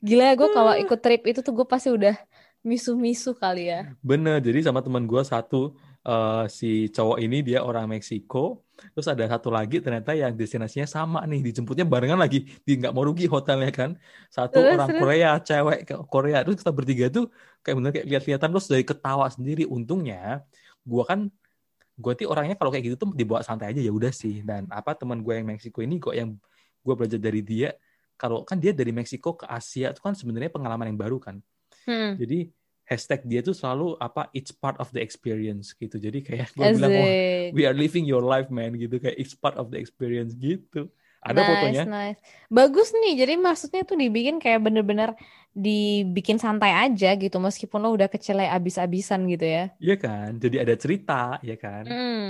Gila 0.00 0.38
gue 0.38 0.48
kalau 0.54 0.74
ikut 0.78 1.00
trip 1.02 1.22
itu 1.26 1.42
tuh 1.42 1.52
gue 1.52 1.66
pasti 1.66 1.90
udah 1.90 2.14
misu-misu 2.62 3.34
kali 3.34 3.70
ya. 3.70 3.90
Bener, 4.02 4.38
jadi 4.38 4.70
sama 4.70 4.82
teman 4.82 5.06
gue 5.06 5.22
satu 5.26 5.74
eh, 6.06 6.44
si 6.46 6.86
cowok 6.94 7.18
ini 7.18 7.42
dia 7.42 7.66
orang 7.66 7.90
Meksiko, 7.90 8.62
Terus 8.94 9.06
ada 9.10 9.24
satu 9.26 9.50
lagi 9.50 9.82
ternyata 9.82 10.14
yang 10.14 10.34
destinasinya 10.34 10.86
sama 10.86 11.22
nih, 11.26 11.42
dijemputnya 11.50 11.82
barengan 11.82 12.18
lagi. 12.18 12.46
Di 12.62 12.78
nggak 12.78 12.92
mau 12.94 13.02
rugi 13.02 13.26
hotelnya 13.26 13.70
kan. 13.74 13.90
Satu 14.30 14.62
Terus, 14.62 14.74
orang 14.78 14.88
terus. 14.94 15.00
Korea, 15.02 15.30
cewek 15.42 15.78
ke 15.86 15.94
Korea. 16.06 16.38
Terus 16.46 16.56
kita 16.62 16.72
bertiga 16.72 17.06
tuh 17.10 17.24
kayak 17.66 17.76
bener 17.76 17.90
kayak 17.90 18.06
lihat-lihatan 18.06 18.48
terus 18.54 18.66
dari 18.70 18.84
ketawa 18.86 19.26
sendiri. 19.28 19.64
Untungnya 19.66 20.46
gua 20.86 21.04
kan 21.04 21.28
gue 21.98 22.12
tuh 22.14 22.30
orangnya 22.30 22.54
kalau 22.54 22.70
kayak 22.70 22.94
gitu 22.94 22.96
tuh 23.02 23.10
dibawa 23.10 23.42
santai 23.42 23.74
aja 23.74 23.82
ya 23.82 23.90
udah 23.90 24.14
sih. 24.14 24.46
Dan 24.46 24.70
apa 24.70 24.94
teman 24.94 25.18
gue 25.20 25.34
yang 25.34 25.46
Meksiko 25.50 25.82
ini 25.82 25.98
kok 25.98 26.14
yang 26.14 26.38
gue 26.86 26.94
belajar 26.94 27.18
dari 27.18 27.42
dia 27.42 27.74
kalau 28.18 28.42
kan 28.42 28.58
dia 28.58 28.74
dari 28.74 28.90
Meksiko 28.90 29.38
ke 29.38 29.46
Asia 29.46 29.94
itu 29.94 30.02
kan 30.02 30.14
sebenarnya 30.14 30.50
pengalaman 30.50 30.90
yang 30.90 30.98
baru 30.98 31.18
kan. 31.22 31.38
Hmm. 31.86 32.18
Jadi 32.18 32.50
hashtag 32.88 33.20
dia 33.28 33.44
tuh 33.44 33.52
selalu 33.52 34.00
apa 34.00 34.32
it's 34.32 34.48
part 34.48 34.80
of 34.80 34.88
the 34.96 35.00
experience 35.04 35.76
gitu. 35.76 36.00
Jadi 36.00 36.24
kayak 36.24 36.56
gue 36.56 36.64
bilang 36.72 36.88
Asik. 36.96 37.52
we 37.52 37.68
are 37.68 37.76
living 37.76 38.08
your 38.08 38.24
life 38.24 38.48
man 38.48 38.72
gitu 38.80 38.96
kayak 38.96 39.20
it's 39.20 39.36
part 39.36 39.60
of 39.60 39.68
the 39.68 39.76
experience 39.76 40.32
gitu. 40.32 40.88
Ada 41.18 41.44
nice, 41.44 41.48
fotonya. 41.50 41.84
nice. 41.84 42.20
Bagus 42.48 42.88
nih. 42.94 43.14
Jadi 43.20 43.34
maksudnya 43.36 43.82
tuh 43.84 43.98
dibikin 44.00 44.40
kayak 44.40 44.64
bener-bener 44.64 45.12
dibikin 45.52 46.38
santai 46.38 46.70
aja 46.70 47.18
gitu 47.18 47.36
meskipun 47.42 47.82
lo 47.82 47.92
udah 47.92 48.08
kecelek 48.08 48.48
abis-abisan 48.48 49.26
gitu 49.28 49.44
ya. 49.44 49.64
Iya 49.82 49.96
kan? 49.98 50.38
Jadi 50.38 50.56
ada 50.62 50.74
cerita, 50.78 51.42
ya 51.42 51.58
kan? 51.58 51.84
Hmm. 51.84 52.26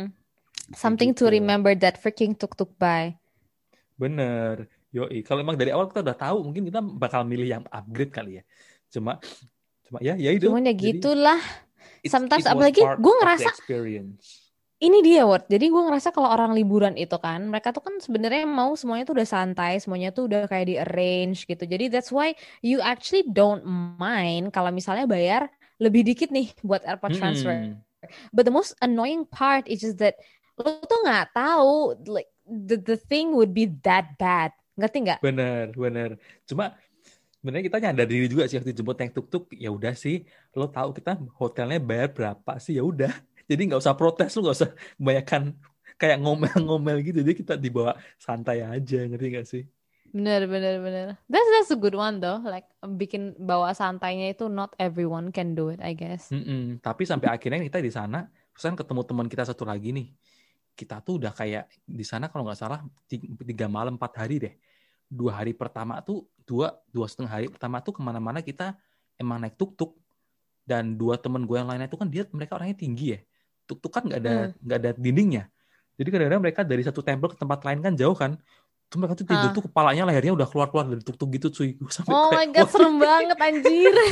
Something 0.73 1.13
to 1.15 1.29
gitu. 1.29 1.37
remember 1.37 1.77
that 1.77 2.01
freaking 2.01 2.33
tuk-tuk 2.33 2.73
by. 2.81 3.15
Bener. 4.01 4.67
Yoi. 4.89 5.21
Kalau 5.21 5.45
emang 5.45 5.61
dari 5.61 5.69
awal 5.69 5.93
kita 5.93 6.01
udah 6.01 6.17
tahu, 6.17 6.49
mungkin 6.49 6.65
kita 6.65 6.81
bakal 6.81 7.29
milih 7.29 7.61
yang 7.61 7.65
upgrade 7.69 8.13
kali 8.13 8.33
ya. 8.41 8.45
Cuma 8.89 9.21
cuma 9.89 9.99
ya 10.05 10.15
ya 10.15 10.31
itu. 10.37 10.53
Cuman 10.53 10.69
ya 10.69 10.75
gitulah. 10.77 11.41
sometimes 12.07 12.47
it 12.47 12.53
apalagi 12.53 12.79
gue 12.79 13.15
ngerasa-. 13.25 13.55
Ini 14.79 15.03
dia, 15.03 15.27
Word. 15.27 15.51
Jadi 15.51 15.75
gue 15.75 15.83
ngerasa 15.91 16.15
kalau 16.15 16.31
orang 16.31 16.55
liburan 16.55 16.95
itu 16.95 17.19
kan, 17.19 17.51
mereka 17.51 17.75
tuh 17.75 17.83
kan 17.83 17.99
sebenarnya 17.99 18.47
mau 18.47 18.79
semuanya 18.79 19.11
tuh 19.11 19.19
udah 19.19 19.27
santai, 19.27 19.83
semuanya 19.83 20.15
tuh 20.15 20.31
udah 20.31 20.47
kayak 20.47 20.67
di 20.71 20.79
arrange 20.79 21.51
gitu. 21.51 21.67
Jadi 21.67 21.91
that's 21.91 22.15
why 22.15 22.31
you 22.63 22.79
actually 22.79 23.27
don't 23.27 23.67
mind 23.99 24.55
kalau 24.55 24.71
misalnya 24.71 25.11
bayar 25.11 25.51
lebih 25.83 26.07
dikit 26.07 26.31
nih 26.31 26.55
buat 26.63 26.87
airport 26.87 27.19
transfer. 27.19 27.59
Mm-mm. 27.59 27.83
But 28.31 28.47
the 28.47 28.55
most 28.55 28.79
annoying 28.79 29.27
part 29.27 29.67
is 29.67 29.83
just 29.83 29.99
that 29.99 30.15
lo 30.55 30.79
tuh 30.87 31.03
nggak 31.03 31.35
tahu 31.35 31.99
like 32.07 32.31
the 32.47 32.79
the 32.79 32.99
thing 32.99 33.35
would 33.35 33.51
be 33.51 33.67
that 33.83 34.15
bad. 34.15 34.55
Ngerti 34.79 35.11
nggak? 35.11 35.21
Bener, 35.27 35.75
bener. 35.75 36.23
Cuma 36.47 36.79
sebenarnya 37.49 37.65
kita 37.73 37.81
nyadar 37.81 38.05
diri 38.13 38.27
juga 38.29 38.45
sih 38.45 38.61
waktu 38.61 38.77
jemput 38.77 38.97
naik 39.01 39.13
tuk-tuk 39.17 39.45
ya 39.57 39.73
udah 39.73 39.97
sih 39.97 40.21
lo 40.53 40.69
tahu 40.69 40.93
kita 40.93 41.17
hotelnya 41.41 41.81
bayar 41.81 42.13
berapa 42.13 42.53
sih 42.61 42.77
ya 42.77 42.85
udah 42.85 43.09
jadi 43.49 43.61
nggak 43.73 43.81
usah 43.81 43.97
protes 43.97 44.37
lo 44.37 44.45
nggak 44.45 44.57
usah 44.61 44.71
kebanyakan 45.01 45.43
kayak 45.97 46.17
ngomel-ngomel 46.21 47.01
gitu 47.01 47.25
jadi 47.25 47.33
kita 47.41 47.55
dibawa 47.57 47.97
santai 48.21 48.61
aja 48.61 48.97
ngerti 49.09 49.27
nggak 49.33 49.47
sih 49.49 49.65
Bener, 50.09 50.49
bener, 50.49 50.81
bener. 50.81 51.07
That's 51.29 51.49
that's 51.53 51.71
a 51.73 51.77
good 51.77 51.93
one 51.93 52.17
though. 52.25 52.41
Like 52.41 52.65
bikin 52.81 53.37
bawa 53.37 53.77
santainya 53.77 54.33
itu 54.33 54.49
not 54.49 54.73
everyone 54.81 55.29
can 55.37 55.53
do 55.53 55.69
it, 55.69 55.81
I 55.85 55.93
guess. 55.93 56.33
Mm-mm. 56.33 56.81
Tapi 56.81 57.05
sampai 57.05 57.29
akhirnya 57.29 57.61
kita 57.61 57.81
di 57.85 57.93
sana, 57.93 58.25
terus 58.53 58.65
kan 58.65 58.77
ketemu 58.77 59.05
teman 59.05 59.27
kita 59.29 59.45
satu 59.45 59.69
lagi 59.69 59.93
nih. 59.93 60.09
Kita 60.73 61.05
tuh 61.05 61.21
udah 61.21 61.33
kayak 61.37 61.69
di 61.85 62.05
sana 62.09 62.33
kalau 62.33 62.49
nggak 62.49 62.57
salah 62.57 62.81
ti- 63.05 63.21
tiga 63.21 63.69
malam 63.69 64.01
empat 64.01 64.13
hari 64.25 64.41
deh. 64.41 64.53
Dua 65.09 65.33
hari 65.41 65.57
pertama 65.57 65.99
tuh 66.05 66.29
dua 66.45 66.77
dua 66.93 67.09
setengah 67.09 67.33
hari 67.33 67.47
pertama 67.49 67.81
tuh 67.81 67.97
ke 67.97 68.01
mana-mana 68.05 68.45
kita 68.45 68.77
emang 69.17 69.41
naik 69.41 69.57
tuk-tuk. 69.57 69.97
Dan 70.69 71.01
dua 71.01 71.17
temen 71.17 71.49
gue 71.49 71.57
yang 71.57 71.65
lainnya 71.65 71.89
itu 71.89 71.97
kan 71.97 72.13
dia 72.13 72.29
mereka 72.29 72.61
orangnya 72.61 72.77
tinggi 72.77 73.17
ya. 73.17 73.21
Tuk-tuk 73.65 73.89
kan 73.89 74.05
nggak 74.05 74.21
ada 74.21 74.35
Hmm. 74.53 74.53
nggak 74.61 74.79
ada 74.85 74.91
dindingnya. 75.01 75.45
Jadi 75.97 76.09
kadang-kadang 76.13 76.43
mereka 76.45 76.61
dari 76.63 76.83
satu 76.85 77.01
tempel 77.01 77.33
ke 77.33 77.37
tempat 77.41 77.65
lain 77.65 77.81
kan 77.81 77.93
jauh 77.97 78.13
kan. 78.13 78.37
Tuh 78.89 78.97
mereka 79.01 79.17
tuh 79.17 79.27
tidur 79.29 79.49
Ah. 79.49 79.55
tuh 79.57 79.65
kepalanya 79.65 80.05
lehernya 80.09 80.33
udah 80.37 80.49
keluar-keluar 80.49 80.85
dari 80.93 81.01
tuk-tuk 81.01 81.29
gitu 81.41 81.49
cuy. 81.53 81.71
Gue 81.77 81.89
sampai 81.93 82.13
Oh 82.13 82.29
my 82.33 82.45
kayak, 82.45 82.53
God, 82.53 82.61
"Wah." 82.61 82.69
serem 82.77 82.95
banget 83.01 83.39
anjir. 83.41 83.95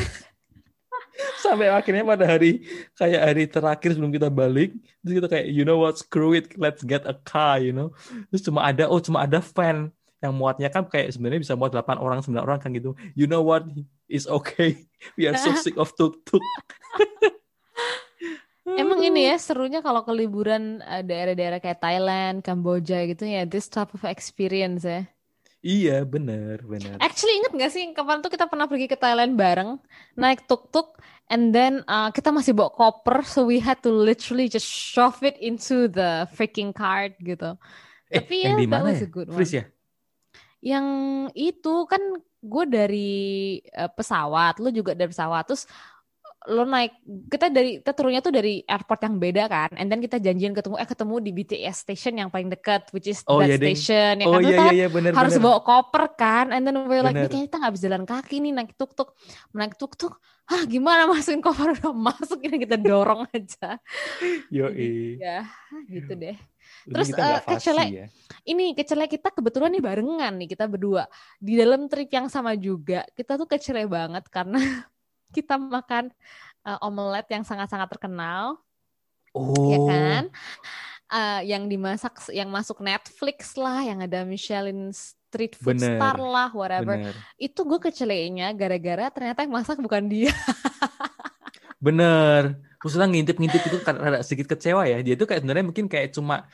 sampai 1.40 1.72
akhirnya 1.72 2.04
pada 2.04 2.24
hari 2.28 2.60
kayak 2.92 3.20
hari 3.24 3.44
terakhir 3.48 3.96
sebelum 3.96 4.12
kita 4.12 4.28
balik 4.28 4.76
terus 5.00 5.12
kita 5.16 5.28
kayak 5.32 5.46
you 5.48 5.64
know 5.64 5.80
what 5.80 5.96
screw 5.96 6.36
it 6.36 6.52
let's 6.60 6.84
get 6.84 7.04
a 7.08 7.16
car 7.24 7.56
you 7.56 7.72
know 7.72 7.88
terus 8.28 8.44
cuma 8.44 8.60
ada 8.68 8.84
oh 8.84 9.00
cuma 9.00 9.24
ada 9.24 9.40
van 9.40 9.88
yang 10.24 10.32
muatnya 10.32 10.72
kan 10.72 10.88
kayak 10.88 11.12
sebenarnya 11.12 11.40
bisa 11.44 11.54
muat 11.58 11.72
8 11.76 12.00
orang 12.00 12.24
9 12.24 12.40
orang 12.40 12.58
kan 12.60 12.72
gitu. 12.72 12.96
You 13.12 13.28
know 13.28 13.44
what? 13.44 13.68
It's 14.08 14.24
okay. 14.24 14.88
We 15.18 15.28
are 15.28 15.36
so 15.36 15.52
sick 15.64 15.76
of 15.76 15.92
tuk 15.94 16.24
tuk 16.24 16.42
Emang 18.66 18.98
ini 18.98 19.30
ya 19.30 19.38
serunya 19.38 19.78
kalau 19.78 20.02
ke 20.02 20.10
liburan 20.10 20.82
eh, 20.82 21.06
daerah-daerah 21.06 21.62
kayak 21.62 21.78
Thailand, 21.78 22.42
Kamboja 22.42 23.06
gitu 23.06 23.22
ya, 23.22 23.46
this 23.46 23.70
type 23.70 23.94
of 23.94 24.02
experience 24.04 24.82
ya. 24.82 25.06
iya 25.66 26.06
bener 26.06 26.62
bener. 26.62 26.94
Actually 27.02 27.42
inget 27.42 27.52
gak 27.58 27.72
sih 27.74 27.90
kapan 27.90 28.22
tuh 28.22 28.30
kita 28.30 28.46
pernah 28.46 28.70
pergi 28.70 28.86
ke 28.86 28.94
Thailand 28.94 29.34
bareng, 29.34 29.82
naik 30.14 30.46
tuk-tuk, 30.46 30.98
and 31.26 31.50
then 31.50 31.82
uh, 31.90 32.10
kita 32.14 32.30
masih 32.30 32.54
bawa 32.54 32.70
koper, 32.70 33.26
so 33.26 33.42
we 33.46 33.58
had 33.58 33.78
to 33.82 33.90
literally 33.90 34.46
just 34.46 34.66
shove 34.66 35.18
it 35.26 35.34
into 35.42 35.90
the 35.90 36.26
freaking 36.34 36.70
cart 36.70 37.14
gitu. 37.18 37.58
eh 38.10 38.22
Tapi 38.22 38.46
yang 38.46 38.58
ya, 38.58 38.62
di 38.62 38.68
mana 38.70 38.94
ya? 38.94 39.02
a 39.02 39.08
good 39.10 39.26
one. 39.30 39.38
Fris 39.38 39.50
ya 39.58 39.66
Yang 40.64 40.86
itu 41.36 41.74
kan 41.90 42.02
gue 42.46 42.64
dari 42.68 43.12
eh, 43.60 43.90
pesawat, 43.90 44.62
lu 44.62 44.70
juga 44.72 44.92
dari 44.96 45.10
pesawat, 45.10 45.44
terus 45.48 45.64
lo 46.46 46.62
naik 46.68 46.92
kita 47.32 47.50
dari 47.50 47.80
kita 47.82 47.92
turunnya 47.96 48.20
tuh 48.22 48.30
dari 48.30 48.62
airport 48.62 49.00
yang 49.02 49.16
beda 49.18 49.42
kan, 49.50 49.70
and 49.80 49.88
then 49.90 49.98
kita 49.98 50.20
janjian 50.22 50.54
ketemu 50.54 50.76
eh 50.78 50.86
ketemu 50.86 51.14
di 51.24 51.30
BTS 51.34 51.76
station 51.82 52.14
yang 52.20 52.28
paling 52.30 52.52
dekat, 52.52 52.86
which 52.94 53.08
is 53.10 53.24
Oh, 53.26 53.42
that 53.42 53.50
iya, 53.50 53.56
ding. 53.58 53.74
station 53.74 54.22
ya 54.22 54.26
oh 54.28 54.38
kan, 54.38 54.42
iya 54.44 54.50
iya 54.54 54.58
kan 54.60 54.72
iya 54.76 54.86
bener 54.86 55.12
harus 55.16 55.34
bener 55.34 55.42
bawa 55.42 55.58
koper 55.64 56.04
kan, 56.14 56.46
and 56.54 56.62
then 56.62 56.76
we're 56.86 57.02
like, 57.02 57.18
Bener. 57.18 57.26
"Nih, 57.26 57.30
kayaknya 57.32 57.46
kita 57.50 57.56
nggak 57.58 57.72
bisa 57.74 57.84
jalan 57.90 58.04
kaki 58.06 58.34
nih 58.44 58.52
naik 58.54 58.70
tuk-tuk, 58.78 59.08
naik 59.56 59.74
tuk-tuk, 59.74 60.12
ah 60.46 60.62
gimana 60.70 61.10
masukin 61.10 61.42
koper 61.42 61.74
udah 61.74 61.90
masuk 62.14 62.38
ini 62.46 62.56
kita 62.62 62.76
dorong 62.78 63.26
aja, 63.34 63.82
yoi 64.52 65.18
ya 65.18 65.46
gitu 65.90 66.12
deh. 66.14 66.36
Terus, 66.86 67.08
nggak 67.10 67.26
eh, 67.26 67.40
kecelek. 67.50 67.88
ya 67.90 68.06
Ini 68.46 68.64
kecelek 68.78 69.10
kita 69.18 69.28
kebetulan 69.34 69.70
nih 69.74 69.82
barengan 69.82 70.32
nih 70.38 70.48
kita 70.54 70.64
berdua 70.70 71.06
di 71.42 71.58
dalam 71.58 71.90
trip 71.90 72.10
yang 72.10 72.26
sama 72.30 72.54
juga. 72.54 73.02
Kita 73.14 73.34
tuh 73.38 73.46
kecelek 73.50 73.86
banget 73.90 74.24
karena 74.30 74.58
kita 75.32 75.58
makan 75.58 76.12
uh, 76.62 76.78
omelet 76.82 77.26
yang 77.30 77.42
sangat-sangat 77.42 77.88
terkenal, 77.90 78.58
oh 79.34 79.70
ya 79.72 79.78
kan? 79.86 80.24
Uh, 81.06 81.40
yang 81.46 81.70
dimasak, 81.70 82.18
yang 82.34 82.50
masuk 82.50 82.82
Netflix 82.82 83.54
lah, 83.54 83.86
yang 83.86 84.02
ada 84.02 84.26
Michelin 84.26 84.90
Street 84.90 85.54
Food 85.54 85.78
Bener, 85.78 86.02
Star 86.02 86.18
lah, 86.18 86.50
whatever. 86.50 86.98
bener 86.98 87.14
Itu 87.38 87.62
gue 87.62 87.78
keceleknya 87.78 88.50
gara-gara 88.58 89.06
ternyata 89.14 89.46
yang 89.46 89.54
masak 89.54 89.78
bukan 89.78 90.10
dia. 90.10 90.34
Bener. 91.86 92.58
Maksudnya 92.82 93.06
ngintip-ngintip 93.06 93.62
itu 93.70 93.78
kan 93.82 93.94
rada 93.98 94.18
sedikit 94.26 94.56
kecewa 94.56 94.86
ya. 94.90 94.98
Dia 95.02 95.14
tuh 95.14 95.30
kayak 95.30 95.46
sebenarnya 95.46 95.64
mungkin 95.66 95.86
kayak 95.86 96.14
cuma 96.14 96.46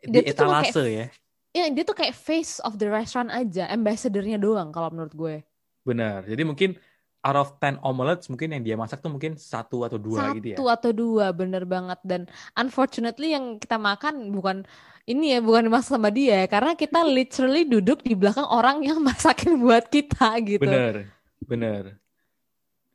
di 0.00 0.20
Dia 0.20 0.32
tuh 0.32 0.44
cuma 0.44 0.64
kayak- 0.64 0.72
etalase 0.72 0.84
ya. 0.88 1.06
Ya, 1.50 1.66
dia 1.66 1.82
tuh 1.82 1.98
kayak 1.98 2.14
face 2.14 2.62
of 2.62 2.78
the 2.78 2.86
restaurant 2.86 3.26
aja, 3.34 3.66
ambassador-nya 3.74 4.38
doang 4.38 4.70
kalau 4.70 4.86
menurut 4.94 5.10
gue. 5.18 5.36
Bener. 5.82 6.22
Jadi 6.22 6.42
mungkin 6.46 6.78
out 7.20 7.36
of 7.36 7.48
10 7.60 7.76
omelets 7.84 8.32
mungkin 8.32 8.56
yang 8.56 8.62
dia 8.64 8.76
masak 8.80 9.04
tuh 9.04 9.12
mungkin 9.12 9.36
satu 9.36 9.84
atau 9.84 10.00
dua 10.00 10.32
gitu 10.32 10.52
ya. 10.52 10.56
Satu 10.56 10.64
atau 10.72 10.90
dua, 10.90 11.36
bener 11.36 11.68
banget. 11.68 12.00
Dan 12.00 12.24
unfortunately 12.56 13.36
yang 13.36 13.60
kita 13.60 13.76
makan 13.76 14.32
bukan 14.32 14.64
ini 15.04 15.36
ya, 15.36 15.44
bukan 15.44 15.68
dimasak 15.68 16.00
sama 16.00 16.08
dia. 16.08 16.48
Karena 16.48 16.72
kita 16.72 17.04
literally 17.16 17.68
duduk 17.68 18.00
di 18.00 18.16
belakang 18.16 18.48
orang 18.48 18.80
yang 18.80 19.04
masakin 19.08 19.60
buat 19.60 19.92
kita 19.92 20.32
gitu. 20.48 20.64
Bener. 20.64 21.12
Bener. 21.44 21.84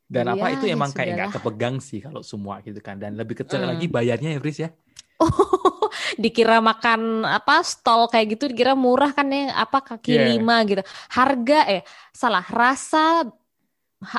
Dan 0.06 0.30
Jadi 0.30 0.38
apa 0.38 0.46
ya, 0.50 0.54
itu 0.58 0.66
ya 0.70 0.74
emang 0.78 0.92
kayak 0.94 1.10
nggak 1.18 1.32
kepegang 1.38 1.76
sih 1.82 1.98
kalau 2.02 2.22
semua 2.22 2.62
gitu 2.62 2.78
kan. 2.82 2.98
Dan 2.98 3.18
lebih 3.18 3.42
kecil 3.42 3.62
Hmm. 3.62 3.74
lagi 3.74 3.86
bayarnya 3.86 4.38
ya 4.38 4.40
Fris 4.42 4.58
ya. 4.62 4.70
dikira 6.20 6.60
makan 6.60 7.24
apa 7.24 7.64
stall 7.64 8.12
kayak 8.12 8.36
gitu 8.36 8.52
dikira 8.52 8.76
murah 8.76 9.16
kan 9.16 9.32
ya 9.32 9.56
apa 9.56 9.80
kaki 9.80 10.12
Yeah. 10.12 10.28
lima 10.36 10.60
gitu 10.68 10.84
harga 11.08 11.60
eh 11.72 11.82
salah 12.12 12.44
rasa 12.44 13.24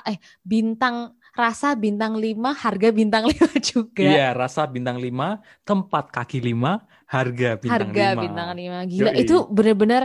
eh 0.05 0.19
bintang 0.43 1.15
rasa 1.37 1.77
bintang 1.77 2.17
lima 2.17 2.57
harga 2.57 2.89
bintang 2.91 3.29
lima 3.31 3.49
juga 3.61 4.03
Iya, 4.03 4.33
rasa 4.33 4.65
bintang 4.65 4.97
5, 4.97 5.13
tempat 5.69 6.09
kaki 6.09 6.41
5, 6.41 6.81
harga 7.07 7.51
bintang 7.61 7.93
harga 7.93 8.07
5. 8.19 8.25
bintang 8.25 8.49
lima 8.57 8.79
gila 8.85 9.13
Yoi. 9.13 9.21
itu 9.23 9.37
bener-bener 9.47 10.03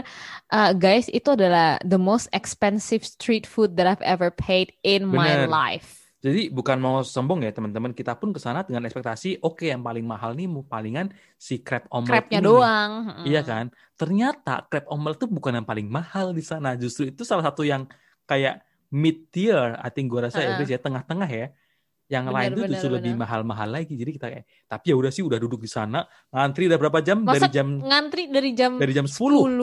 uh, 0.48 0.70
guys 0.76 1.08
itu 1.10 1.34
adalah 1.34 1.80
the 1.82 1.98
most 1.98 2.28
expensive 2.30 3.02
street 3.02 3.48
food 3.48 3.74
that 3.74 3.88
I've 3.88 4.04
ever 4.04 4.30
paid 4.30 4.76
in 4.84 5.08
my 5.08 5.42
Bener. 5.42 5.50
life 5.50 5.98
Jadi 6.22 6.54
bukan 6.54 6.78
mau 6.78 7.02
sombong 7.02 7.42
ya 7.42 7.50
teman-teman, 7.50 7.90
kita 7.90 8.14
pun 8.14 8.30
ke 8.30 8.38
sana 8.38 8.62
dengan 8.62 8.86
ekspektasi 8.86 9.42
oke 9.42 9.66
yang 9.66 9.82
paling 9.82 10.06
mahal 10.06 10.38
nih 10.38 10.46
palingan 10.70 11.10
si 11.34 11.58
crab 11.66 11.82
omelet 11.90 12.30
crabnya 12.30 12.38
ini. 12.38 12.46
doang. 12.46 12.90
Iya 13.26 13.42
kan? 13.42 13.74
Ternyata 13.98 14.70
crab 14.70 14.86
omelet 14.86 15.18
itu 15.18 15.26
bukan 15.26 15.58
yang 15.58 15.66
paling 15.66 15.90
mahal 15.90 16.30
di 16.30 16.38
sana. 16.46 16.78
Justru 16.78 17.10
itu 17.10 17.26
salah 17.26 17.42
satu 17.50 17.66
yang 17.66 17.90
kayak 18.22 18.62
mid 18.92 19.32
tier, 19.32 19.74
I 19.80 19.88
think 19.88 20.12
gue 20.12 20.20
rasa 20.20 20.38
ya. 20.38 20.60
Fris, 20.60 20.68
ya 20.68 20.78
tengah-tengah 20.78 21.26
ya. 21.26 21.48
Yang 22.12 22.24
Bener, 22.28 22.36
lain 22.36 22.48
tuh 22.52 22.60
bener, 22.60 22.70
justru 22.76 22.88
lebih 22.92 23.12
bener. 23.16 23.22
mahal-mahal 23.24 23.68
lagi. 23.72 23.94
Jadi 23.96 24.10
kita 24.12 24.26
kayak, 24.28 24.44
tapi 24.68 24.84
ya 24.92 24.96
udah 25.00 25.08
sih 25.08 25.24
udah 25.24 25.38
duduk 25.40 25.64
di 25.64 25.70
sana, 25.70 26.04
ngantri 26.28 26.68
udah 26.68 26.76
berapa 26.76 26.98
jam? 27.00 27.24
Masa 27.24 27.48
Dari 27.48 27.56
jam 27.56 27.68
ngantri 27.80 28.28
dari 28.28 28.50
jam 28.52 28.76
dari 28.76 28.92
jam 28.92 29.08
10. 29.08 29.16
10 29.16 29.56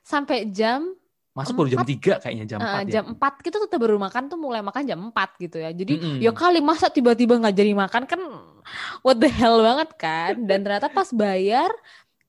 sampai 0.00 0.48
jam 0.48 0.96
Masuk 1.30 1.62
baru 1.62 1.68
jam 1.70 1.80
empat. 1.86 2.18
3 2.18 2.22
kayaknya 2.26 2.46
jam 2.48 2.58
eh, 2.58 2.66
4 2.66 2.74
ya. 2.74 2.82
jam 2.90 3.04
4 3.14 3.44
kita 3.46 3.56
tuh 3.62 3.78
baru 3.78 3.96
makan 4.02 4.22
tuh 4.26 4.38
mulai 4.40 4.64
makan 4.66 4.82
jam 4.82 4.98
4 5.12 5.44
gitu 5.44 5.56
ya. 5.62 5.70
Jadi 5.70 5.94
Mm-mm. 6.00 6.16
ya 6.24 6.32
kali 6.34 6.58
masa 6.64 6.88
tiba-tiba 6.90 7.38
nggak 7.38 7.54
jadi 7.54 7.72
makan 7.76 8.02
kan 8.08 8.20
what 9.06 9.20
the 9.20 9.28
hell 9.30 9.60
banget 9.62 9.92
kan. 9.94 10.40
Dan 10.42 10.64
ternyata 10.66 10.88
pas 10.90 11.06
bayar 11.14 11.68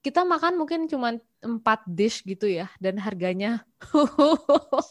kita 0.06 0.22
makan 0.22 0.54
mungkin 0.60 0.86
cuma 0.86 1.16
4 1.42 1.58
dish 1.90 2.22
gitu 2.22 2.46
ya 2.46 2.70
dan 2.78 3.02
harganya 3.02 3.66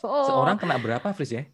Seorang 0.03 0.59
kena 0.63 0.77
berapa, 0.77 1.15
Fris 1.15 1.31
ya? 1.31 1.47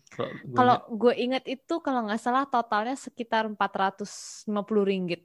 Kalau 0.51 0.89
gue 0.89 1.13
inget 1.15 1.45
itu 1.45 1.79
kalau 1.79 2.09
nggak 2.09 2.17
salah 2.17 2.45
totalnya 2.45 2.97
sekitar 2.97 3.45
450 3.47 4.49
ringgit. 4.83 5.23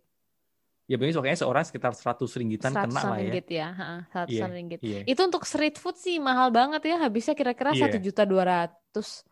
ya 0.86 1.00
begini 1.00 1.16
pokoknya 1.16 1.40
seorang 1.40 1.64
sekitar 1.64 1.96
100 1.96 2.20
ringgitan 2.36 2.76
kena 2.76 2.92
lah 2.92 3.16
ya. 3.16 3.32
ringgit 3.32 3.48
ya, 3.48 3.68
Iya, 3.72 3.96
seratusan 4.12 4.52
ringgit. 4.52 4.80
iya. 4.84 5.00
Itu 5.08 5.24
untuk 5.24 5.48
street 5.48 5.80
food 5.80 5.96
sih 5.96 6.20
mahal 6.20 6.52
banget 6.52 6.84
ya, 6.84 7.00
habisnya 7.00 7.32
kira-kira 7.32 7.72
Iya. 7.72 7.88
satu 7.88 7.98
juta 7.98 8.28
dua 8.28 8.44
ratus. 8.44 9.24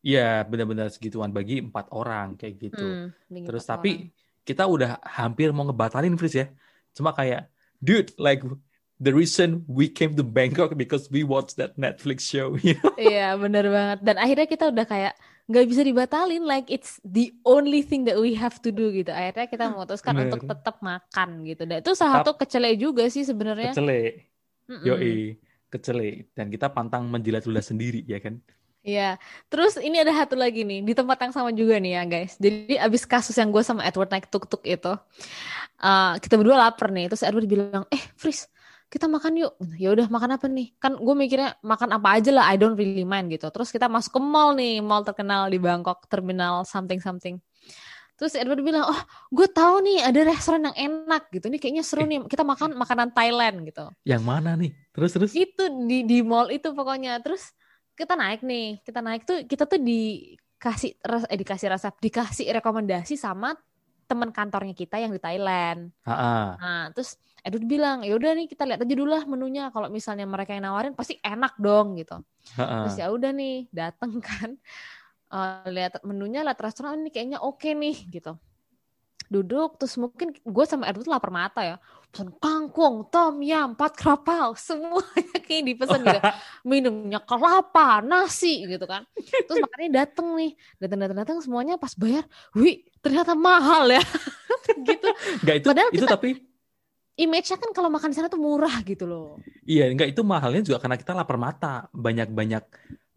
Iya, 0.00 0.40
benar-benar 0.42 0.88
segituan 0.88 1.28
bagi 1.28 1.60
empat 1.60 1.92
orang 1.92 2.32
kayak 2.34 2.54
gitu. 2.58 2.80
Hmm, 2.80 3.44
Terus 3.44 3.60
empat 3.62 3.72
tapi 3.76 3.90
orang. 3.92 4.08
kita 4.42 4.64
udah 4.64 4.90
hampir 5.04 5.52
mau 5.52 5.68
ngebatalin 5.68 6.16
Fris 6.16 6.32
ya. 6.32 6.48
Cuma 6.90 7.12
kayak, 7.12 7.52
dude, 7.76 8.08
like 8.16 8.40
the 9.02 9.10
reason 9.10 9.66
we 9.66 9.90
came 9.90 10.14
to 10.14 10.22
Bangkok 10.22 10.78
because 10.78 11.10
we 11.10 11.26
watched 11.26 11.58
that 11.58 11.74
Netflix 11.74 12.22
show. 12.22 12.54
you 12.62 12.78
know? 12.78 12.94
Iya 12.94 13.34
bener 13.34 13.66
banget. 13.66 13.98
Dan 14.06 14.16
akhirnya 14.22 14.46
kita 14.46 14.70
udah 14.70 14.86
kayak 14.86 15.14
nggak 15.50 15.66
bisa 15.66 15.82
dibatalin, 15.82 16.46
like 16.46 16.70
it's 16.70 17.02
the 17.02 17.34
only 17.42 17.82
thing 17.82 18.06
that 18.06 18.14
we 18.14 18.38
have 18.38 18.62
to 18.62 18.70
do 18.70 18.94
gitu. 18.94 19.10
Akhirnya 19.10 19.50
kita 19.50 19.64
memutuskan 19.74 20.14
Bener. 20.14 20.30
untuk 20.30 20.46
tetap 20.46 20.78
makan 20.78 21.42
gitu. 21.42 21.66
Dan 21.66 21.82
itu 21.82 21.92
salah 21.98 22.22
satu 22.22 22.38
kecele 22.38 22.78
juga 22.78 23.10
sih 23.10 23.26
sebenarnya. 23.26 23.74
Kecele, 23.74 24.30
Mm-mm. 24.70 24.86
yoi, 24.86 25.36
kecele. 25.66 26.30
Dan 26.32 26.46
kita 26.46 26.70
pantang 26.70 27.10
menjilat 27.10 27.42
ludah 27.42 27.64
sendiri 27.64 28.06
ya 28.06 28.22
kan. 28.22 28.38
Iya, 28.82 29.14
terus 29.46 29.78
ini 29.78 30.02
ada 30.02 30.10
satu 30.10 30.34
lagi 30.34 30.66
nih 30.66 30.82
di 30.82 30.90
tempat 30.90 31.14
yang 31.22 31.30
sama 31.30 31.54
juga 31.54 31.78
nih 31.78 31.92
ya 31.94 32.02
guys. 32.02 32.34
Jadi 32.34 32.74
abis 32.82 33.06
kasus 33.06 33.38
yang 33.38 33.54
gue 33.54 33.62
sama 33.62 33.86
Edward 33.86 34.10
naik 34.10 34.26
tuk-tuk 34.26 34.58
itu, 34.66 34.98
eh, 35.78 36.12
kita 36.18 36.34
berdua 36.34 36.66
lapar 36.66 36.90
nih. 36.90 37.06
Terus 37.06 37.22
Edward 37.22 37.46
bilang, 37.46 37.86
eh 37.94 38.02
Fris, 38.18 38.50
kita 38.92 39.08
makan 39.08 39.40
yuk. 39.40 39.56
Ya 39.80 39.88
udah 39.96 40.12
makan 40.12 40.36
apa 40.36 40.52
nih? 40.52 40.76
Kan 40.76 41.00
gue 41.00 41.14
mikirnya 41.16 41.56
makan 41.64 41.96
apa 41.96 42.20
aja 42.20 42.28
lah, 42.28 42.44
I 42.52 42.60
don't 42.60 42.76
really 42.76 43.08
mind 43.08 43.32
gitu. 43.32 43.48
Terus 43.48 43.72
kita 43.72 43.88
masuk 43.88 44.12
ke 44.12 44.20
mall 44.20 44.52
nih, 44.52 44.84
mall 44.84 45.00
terkenal 45.00 45.48
di 45.48 45.56
Bangkok, 45.56 46.04
terminal 46.12 46.68
something 46.68 47.00
something. 47.00 47.40
Terus 48.20 48.36
Edward 48.36 48.60
bilang, 48.60 48.84
oh 48.84 49.02
gue 49.32 49.48
tahu 49.48 49.80
nih 49.80 50.04
ada 50.04 50.20
restoran 50.28 50.68
yang 50.68 50.76
enak 50.76 51.32
gitu. 51.32 51.48
Ini 51.48 51.56
kayaknya 51.56 51.82
seru 51.88 52.04
nih. 52.04 52.28
Kita 52.28 52.44
makan 52.44 52.76
makanan 52.76 53.16
Thailand 53.16 53.64
gitu 53.64 53.88
Yang 54.04 54.22
mana 54.22 54.52
nih? 54.60 54.76
Terus 54.92 55.10
terus. 55.16 55.32
itu 55.32 55.64
di 55.88 56.04
di 56.04 56.20
mall 56.20 56.52
itu 56.52 56.68
pokoknya 56.76 57.16
terus 57.24 57.56
kita 57.96 58.16
naik 58.16 58.44
nih 58.44 58.80
kita 58.84 59.00
naik 59.04 59.22
tuh 59.24 59.44
kita 59.44 59.64
tuh 59.68 59.80
dikasih 59.80 60.96
eh 61.28 61.38
dikasih 61.38 61.68
resep 61.68 61.94
dikasih 62.00 62.46
rekomendasi 62.60 63.14
sama 63.20 63.52
teman 64.12 64.28
kantornya 64.28 64.76
kita 64.76 65.00
yang 65.00 65.08
di 65.08 65.20
Thailand. 65.20 65.88
Ah, 66.04 66.60
nah 66.60 66.82
terus 66.92 67.16
Edward 67.40 67.64
bilang 67.64 67.98
ya 68.04 68.12
udah 68.12 68.36
nih 68.36 68.46
kita 68.52 68.68
lihat 68.68 68.84
aja 68.84 68.94
dulu 68.94 69.08
lah 69.08 69.24
menunya. 69.24 69.72
Kalau 69.72 69.88
misalnya 69.88 70.28
mereka 70.28 70.52
yang 70.52 70.68
nawarin 70.68 70.92
pasti 70.92 71.16
enak 71.24 71.56
dong 71.56 71.96
gitu. 71.96 72.20
Ah, 72.54 72.60
ah. 72.60 72.80
terus 72.84 73.00
ya 73.00 73.08
udah 73.08 73.32
nih 73.32 73.72
dateng 73.72 74.20
kan 74.20 74.60
Eh, 75.32 75.68
lihat 75.72 75.96
menunya 76.04 76.44
lihat 76.44 76.60
restoran 76.60 77.00
ini 77.00 77.08
kayaknya 77.08 77.40
oke 77.40 77.64
nih 77.72 77.96
gitu. 78.12 78.36
Duduk 79.32 79.80
terus 79.80 79.96
mungkin 79.96 80.36
gue 80.36 80.64
sama 80.68 80.84
Edward 80.84 81.08
lapar 81.08 81.32
mata 81.32 81.64
ya 81.64 81.76
pesan 82.12 82.28
kangkung 82.36 83.08
tom 83.08 83.40
yam 83.40 83.72
empat 83.72 83.96
kerapau 83.96 84.52
semuanya 84.52 85.32
kayak 85.40 85.64
dipesan 85.64 86.04
gitu. 86.04 86.20
Minumnya 86.62 87.24
kelapa 87.24 88.04
nasi 88.04 88.68
gitu 88.68 88.84
kan. 88.84 89.08
Terus 89.16 89.64
makannya 89.64 89.90
dateng 89.90 90.36
nih 90.36 90.52
datang 90.76 90.98
datang 91.00 91.18
datang 91.24 91.38
semuanya 91.40 91.80
pas 91.80 91.96
bayar 91.96 92.28
wih 92.52 92.84
ternyata 93.00 93.32
mahal 93.32 93.88
ya. 93.88 94.04
Gitu. 94.62 95.08
Enggak 95.42 95.56
itu 95.58 95.66
Padahal 95.66 95.90
itu 95.90 96.06
kita- 96.06 96.14
tapi 96.14 96.30
image-nya 97.18 97.58
kan 97.58 97.70
kalau 97.74 97.90
makan 97.90 98.14
di 98.14 98.16
sana 98.16 98.30
tuh 98.30 98.38
murah 98.38 98.78
gitu 98.86 99.10
loh. 99.10 99.42
Iya 99.66 99.90
enggak 99.90 100.14
itu 100.14 100.22
mahalnya 100.22 100.62
juga 100.62 100.78
karena 100.78 100.94
kita 100.94 101.10
lapar 101.12 101.34
mata. 101.34 101.90
Banyak-banyak 101.90 102.62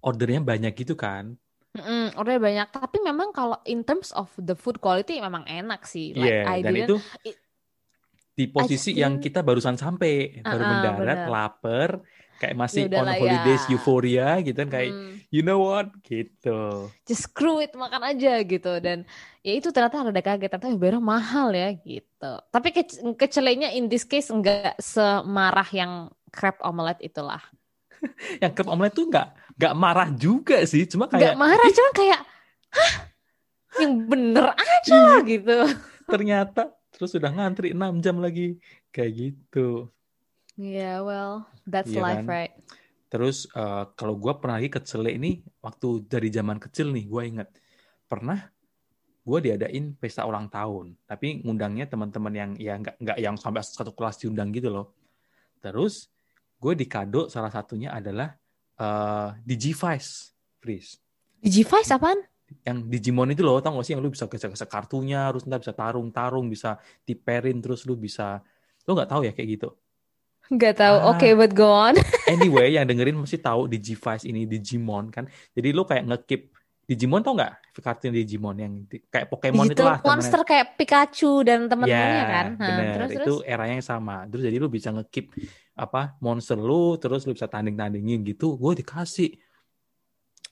ordernya 0.02 0.42
banyak 0.42 0.74
gitu 0.74 0.98
kan. 0.98 1.38
Mm-mm, 1.78 2.18
ordernya 2.18 2.42
banyak. 2.42 2.68
Tapi 2.74 2.98
memang 2.98 3.30
kalau 3.30 3.62
in 3.70 3.86
terms 3.86 4.10
of 4.18 4.34
the 4.42 4.58
food 4.58 4.82
quality 4.82 5.22
memang 5.22 5.46
enak 5.46 5.86
sih. 5.86 6.18
Like 6.18 6.34
Iya, 6.34 6.50
I 6.50 6.60
dan 6.66 6.74
itu 6.82 6.96
it- 7.22 7.40
di 8.36 8.46
posisi 8.46 8.92
yang 8.94 9.16
didn't- 9.16 9.24
kita 9.26 9.40
barusan 9.42 9.76
sampai, 9.76 10.38
baru 10.38 10.60
Ah, 10.60 10.68
ah, 10.68 10.72
mendarat, 10.72 11.00
bener. 11.24 11.32
lapar, 11.32 11.90
kayak 12.36 12.52
masih 12.54 12.84
Ya 12.86 13.00
on 13.00 13.08
holidays 13.16 13.64
ya. 13.64 13.72
euphoria 13.72 14.30
gitu 14.44 14.58
kan 14.60 14.68
kayak 14.68 14.92
Hmm, 14.92 15.16
you 15.32 15.40
know 15.40 15.64
what? 15.64 15.88
Gitu. 16.04 16.60
just 17.08 17.32
screw 17.32 17.64
it 17.64 17.72
makan 17.72 18.04
aja 18.04 18.44
gitu. 18.44 18.76
Dan 18.78 19.08
ya 19.40 19.56
itu 19.56 19.72
ternyata 19.72 20.04
ada 20.04 20.20
kaget 20.20 20.52
ternyata 20.52 20.68
ya 20.68 20.76
barang 20.76 21.00
mahal 21.00 21.56
ya 21.56 21.72
gitu. 21.74 22.32
Tapi 22.46 22.68
ke 22.70 22.84
kecelenya 23.16 23.72
in 23.72 23.88
this 23.88 24.04
case 24.04 24.28
enggak 24.28 24.76
semarah 24.78 25.68
yang 25.72 25.92
crab 26.28 26.60
omelet 26.60 27.00
itulah. 27.00 27.40
Yang 28.44 28.52
crab 28.52 28.70
omelet 28.70 28.92
tuh 28.92 29.08
nggak 29.08 29.28
nggak 29.56 29.74
marah 29.74 30.10
juga 30.12 30.60
sih, 30.68 30.84
cuma 30.84 31.08
enggak 31.08 31.32
kayak 31.32 31.40
marah 31.40 31.68
cuma 31.72 31.90
kayak 31.96 32.22
hah? 32.70 32.94
Yang 33.80 33.94
bener 34.06 34.46
aja 34.52 34.92
Iya. 34.92 35.00
lah 35.00 35.20
gitu. 35.24 35.58
Ternyata 36.06 36.62
terus 36.96 37.12
udah 37.16 37.32
ngantri 37.32 37.76
6 37.76 38.00
jam 38.00 38.18
lagi 38.24 38.56
kayak 38.96 39.12
gitu. 39.14 39.92
yeah 40.56 41.04
well 41.04 41.44
that's 41.68 41.92
Iya 41.92 42.02
life 42.02 42.24
kan? 42.24 42.32
right 42.32 42.54
Terus 43.06 43.48
eh, 43.48 43.84
kalau 43.96 44.20
gue 44.20 44.34
pernah 44.36 44.60
lagi 44.60 44.68
kecele 44.68 45.16
ini 45.16 45.40
waktu 45.64 46.04
dari 46.10 46.28
zaman 46.34 46.60
kecil 46.60 46.92
nih 46.92 47.06
gue 47.08 47.22
inget 47.24 47.50
pernah 48.12 48.44
gue 49.26 49.40
diadain 49.40 49.96
pesta 49.96 50.28
ulang 50.28 50.52
tahun 50.52 51.00
tapi 51.08 51.40
ngundangnya 51.46 51.88
teman-teman 51.88 52.34
yang 52.36 52.52
ya 52.60 52.76
nggak 52.76 52.96
nggak 53.00 53.18
yang 53.24 53.36
sampai 53.40 53.64
satu 53.64 53.96
kelas 53.96 54.20
diundang 54.20 54.52
gitu 54.52 54.68
loh. 54.68 54.92
Terus 55.64 56.12
gue 56.60 56.74
dikado 56.76 57.32
salah 57.32 57.50
satunya 57.54 57.94
adalah 57.96 58.36
eh 58.76 59.30
Digivice, 59.48 60.36
Fris. 60.60 61.00
Digivice 61.40 61.96
apaan? 61.96 62.20
Yang 62.62 62.78
Digimon 62.90 63.34
itu 63.34 63.42
loh, 63.42 63.58
tau 63.58 63.74
gak 63.78 63.86
sih 63.90 63.94
yang 63.98 64.06
lu 64.06 64.14
bisa 64.14 64.30
gesek-gesek 64.30 64.70
kartunya, 64.70 65.30
terus 65.34 65.50
ntar 65.50 65.62
bisa 65.62 65.74
tarung-tarung, 65.74 66.46
bisa 66.46 66.78
diperin, 67.02 67.58
terus 67.58 67.86
lu 67.90 67.98
bisa, 67.98 68.42
lu 68.86 68.94
nggak 68.94 69.10
tahu 69.10 69.22
ya 69.26 69.34
kayak 69.34 69.50
gitu. 69.58 69.70
Nggak 70.54 70.78
tahu. 70.78 70.96
Ah. 71.02 71.10
Oke, 71.18 71.34
but 71.34 71.52
go 71.58 71.70
on. 71.70 71.98
Anyway, 72.26 72.74
yang 72.74 72.90
dengerin 72.90 73.18
mesti 73.18 73.38
tahu 73.38 73.70
Digivice 73.70 74.26
ini 74.26 74.50
Digimon 74.50 75.14
kan. 75.14 75.30
Jadi 75.54 75.70
lu 75.70 75.86
kayak 75.86 76.06
ngekip 76.10 76.42
Digimon 76.86 77.22
tau 77.26 77.34
nggak? 77.34 77.82
Kartun 77.82 78.14
Digimon 78.14 78.56
yang 78.62 78.74
di- 78.86 79.02
kayak 79.10 79.30
Pokemon 79.30 79.70
Digital 79.70 79.98
itulah 79.98 79.98
monster 80.06 80.42
kayak 80.46 80.78
Pikachu 80.78 81.42
dan 81.42 81.66
teman-temannya 81.66 82.22
Ya, 82.22 82.30
kan. 82.30 82.46
Nah, 82.62 82.70
bener. 82.70 82.94
terus 82.94 83.10
itu 83.10 83.34
terus. 83.42 83.50
eranya 83.50 83.74
yang 83.82 83.86
sama. 83.86 84.26
Terus 84.30 84.42
jadi 84.46 84.58
lu 84.62 84.70
bisa 84.70 84.90
ngekip 84.94 85.34
apa 85.74 86.14
monster 86.22 86.58
lu, 86.58 86.98
terus 87.02 87.26
lu 87.26 87.34
bisa 87.34 87.50
tanding-tandingin 87.50 88.22
gitu. 88.26 88.54
Gue 88.58 88.78
dikasih. 88.78 89.34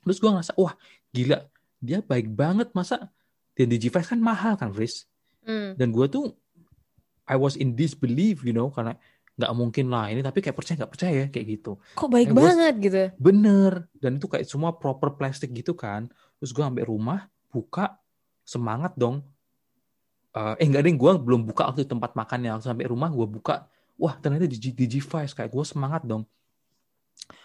Terus 0.04 0.18
gue 0.20 0.30
ngerasa, 0.30 0.54
wah 0.58 0.74
gila, 1.10 1.38
dia 1.84 2.00
baik 2.00 2.32
banget 2.32 2.72
masa. 2.72 3.12
Dan 3.54 3.70
Digivice 3.70 4.08
kan 4.08 4.18
mahal 4.24 4.56
kan, 4.56 4.72
Fris. 4.72 5.06
Hmm. 5.44 5.76
Dan 5.76 5.92
gue 5.92 6.08
tuh, 6.08 6.32
I 7.28 7.36
was 7.36 7.60
in 7.60 7.76
disbelief, 7.76 8.42
you 8.48 8.56
know, 8.56 8.72
karena 8.72 8.96
nggak 9.36 9.54
mungkin 9.54 9.92
lah 9.92 10.08
ini. 10.10 10.24
Tapi 10.24 10.40
kayak 10.40 10.56
percaya 10.56 10.76
nggak 10.80 10.94
percaya 10.96 11.24
kayak 11.28 11.48
gitu. 11.60 11.78
Kok 12.00 12.10
baik 12.10 12.32
gua- 12.32 12.50
banget 12.50 12.74
gitu. 12.80 13.02
Bener. 13.20 13.92
Dan 14.00 14.18
itu 14.18 14.32
kayak 14.32 14.48
semua 14.48 14.74
proper 14.74 15.20
plastik 15.20 15.52
gitu 15.52 15.76
kan. 15.76 16.08
Terus 16.40 16.56
gue 16.56 16.64
sampai 16.64 16.88
rumah, 16.88 17.28
buka, 17.52 18.00
semangat 18.48 18.96
dong. 18.96 19.22
Eh, 20.34 20.56
eh 20.64 20.66
enggak 20.66 20.88
deh, 20.88 20.96
gue 20.96 21.12
belum 21.20 21.46
buka 21.46 21.70
waktu 21.70 21.86
di 21.86 21.92
tempat 21.92 22.16
makannya. 22.18 22.58
Langsung 22.58 22.74
sampai 22.74 22.90
rumah 22.90 23.12
gue 23.12 23.28
buka, 23.28 23.70
wah 24.00 24.18
ternyata 24.18 24.50
Digi, 24.50 24.74
Digivice. 24.74 25.36
Kayak 25.38 25.52
gue 25.54 25.64
semangat 25.68 26.02
dong. 26.08 26.26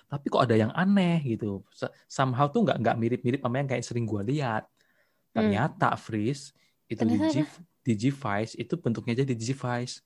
Tapi 0.09 0.27
kok 0.33 0.43
ada 0.49 0.57
yang 0.57 0.73
aneh 0.73 1.21
gitu. 1.37 1.61
Somehow 2.09 2.49
tuh 2.49 2.65
nggak 2.65 2.81
nggak 2.81 2.97
mirip-mirip 2.97 3.41
sama 3.45 3.61
yang 3.61 3.69
kayak 3.69 3.85
sering 3.85 4.09
gue 4.09 4.25
lihat. 4.25 4.65
Ternyata, 5.37 5.93
Fris, 6.01 6.57
itu 6.89 7.05
Hmm. 7.05 7.13
Ternyata 7.13 7.21
Digi, 7.21 7.43
Digivice, 7.85 8.57
itu 8.57 8.75
bentuknya 8.81 9.21
jadi 9.21 9.37
Digivice. 9.37 10.01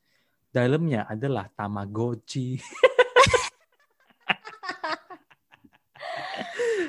Dalamnya 0.51 1.07
adalah 1.07 1.49
Tamagotchi. 1.55 2.59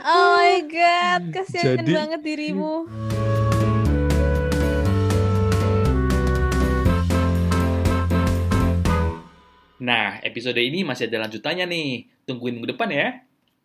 Oh 0.04 0.36
my 0.36 0.60
god, 0.68 1.22
kasihan 1.36 1.80
banget 1.80 2.20
dirimu. 2.20 2.84
Nah, 9.84 10.24
episode 10.24 10.64
ini 10.64 10.88
masih 10.88 11.12
ada 11.12 11.28
lanjutannya 11.28 11.68
nih. 11.68 11.90
Tungguin 12.24 12.56
minggu 12.56 12.72
depan 12.72 12.88
ya. 12.88 13.08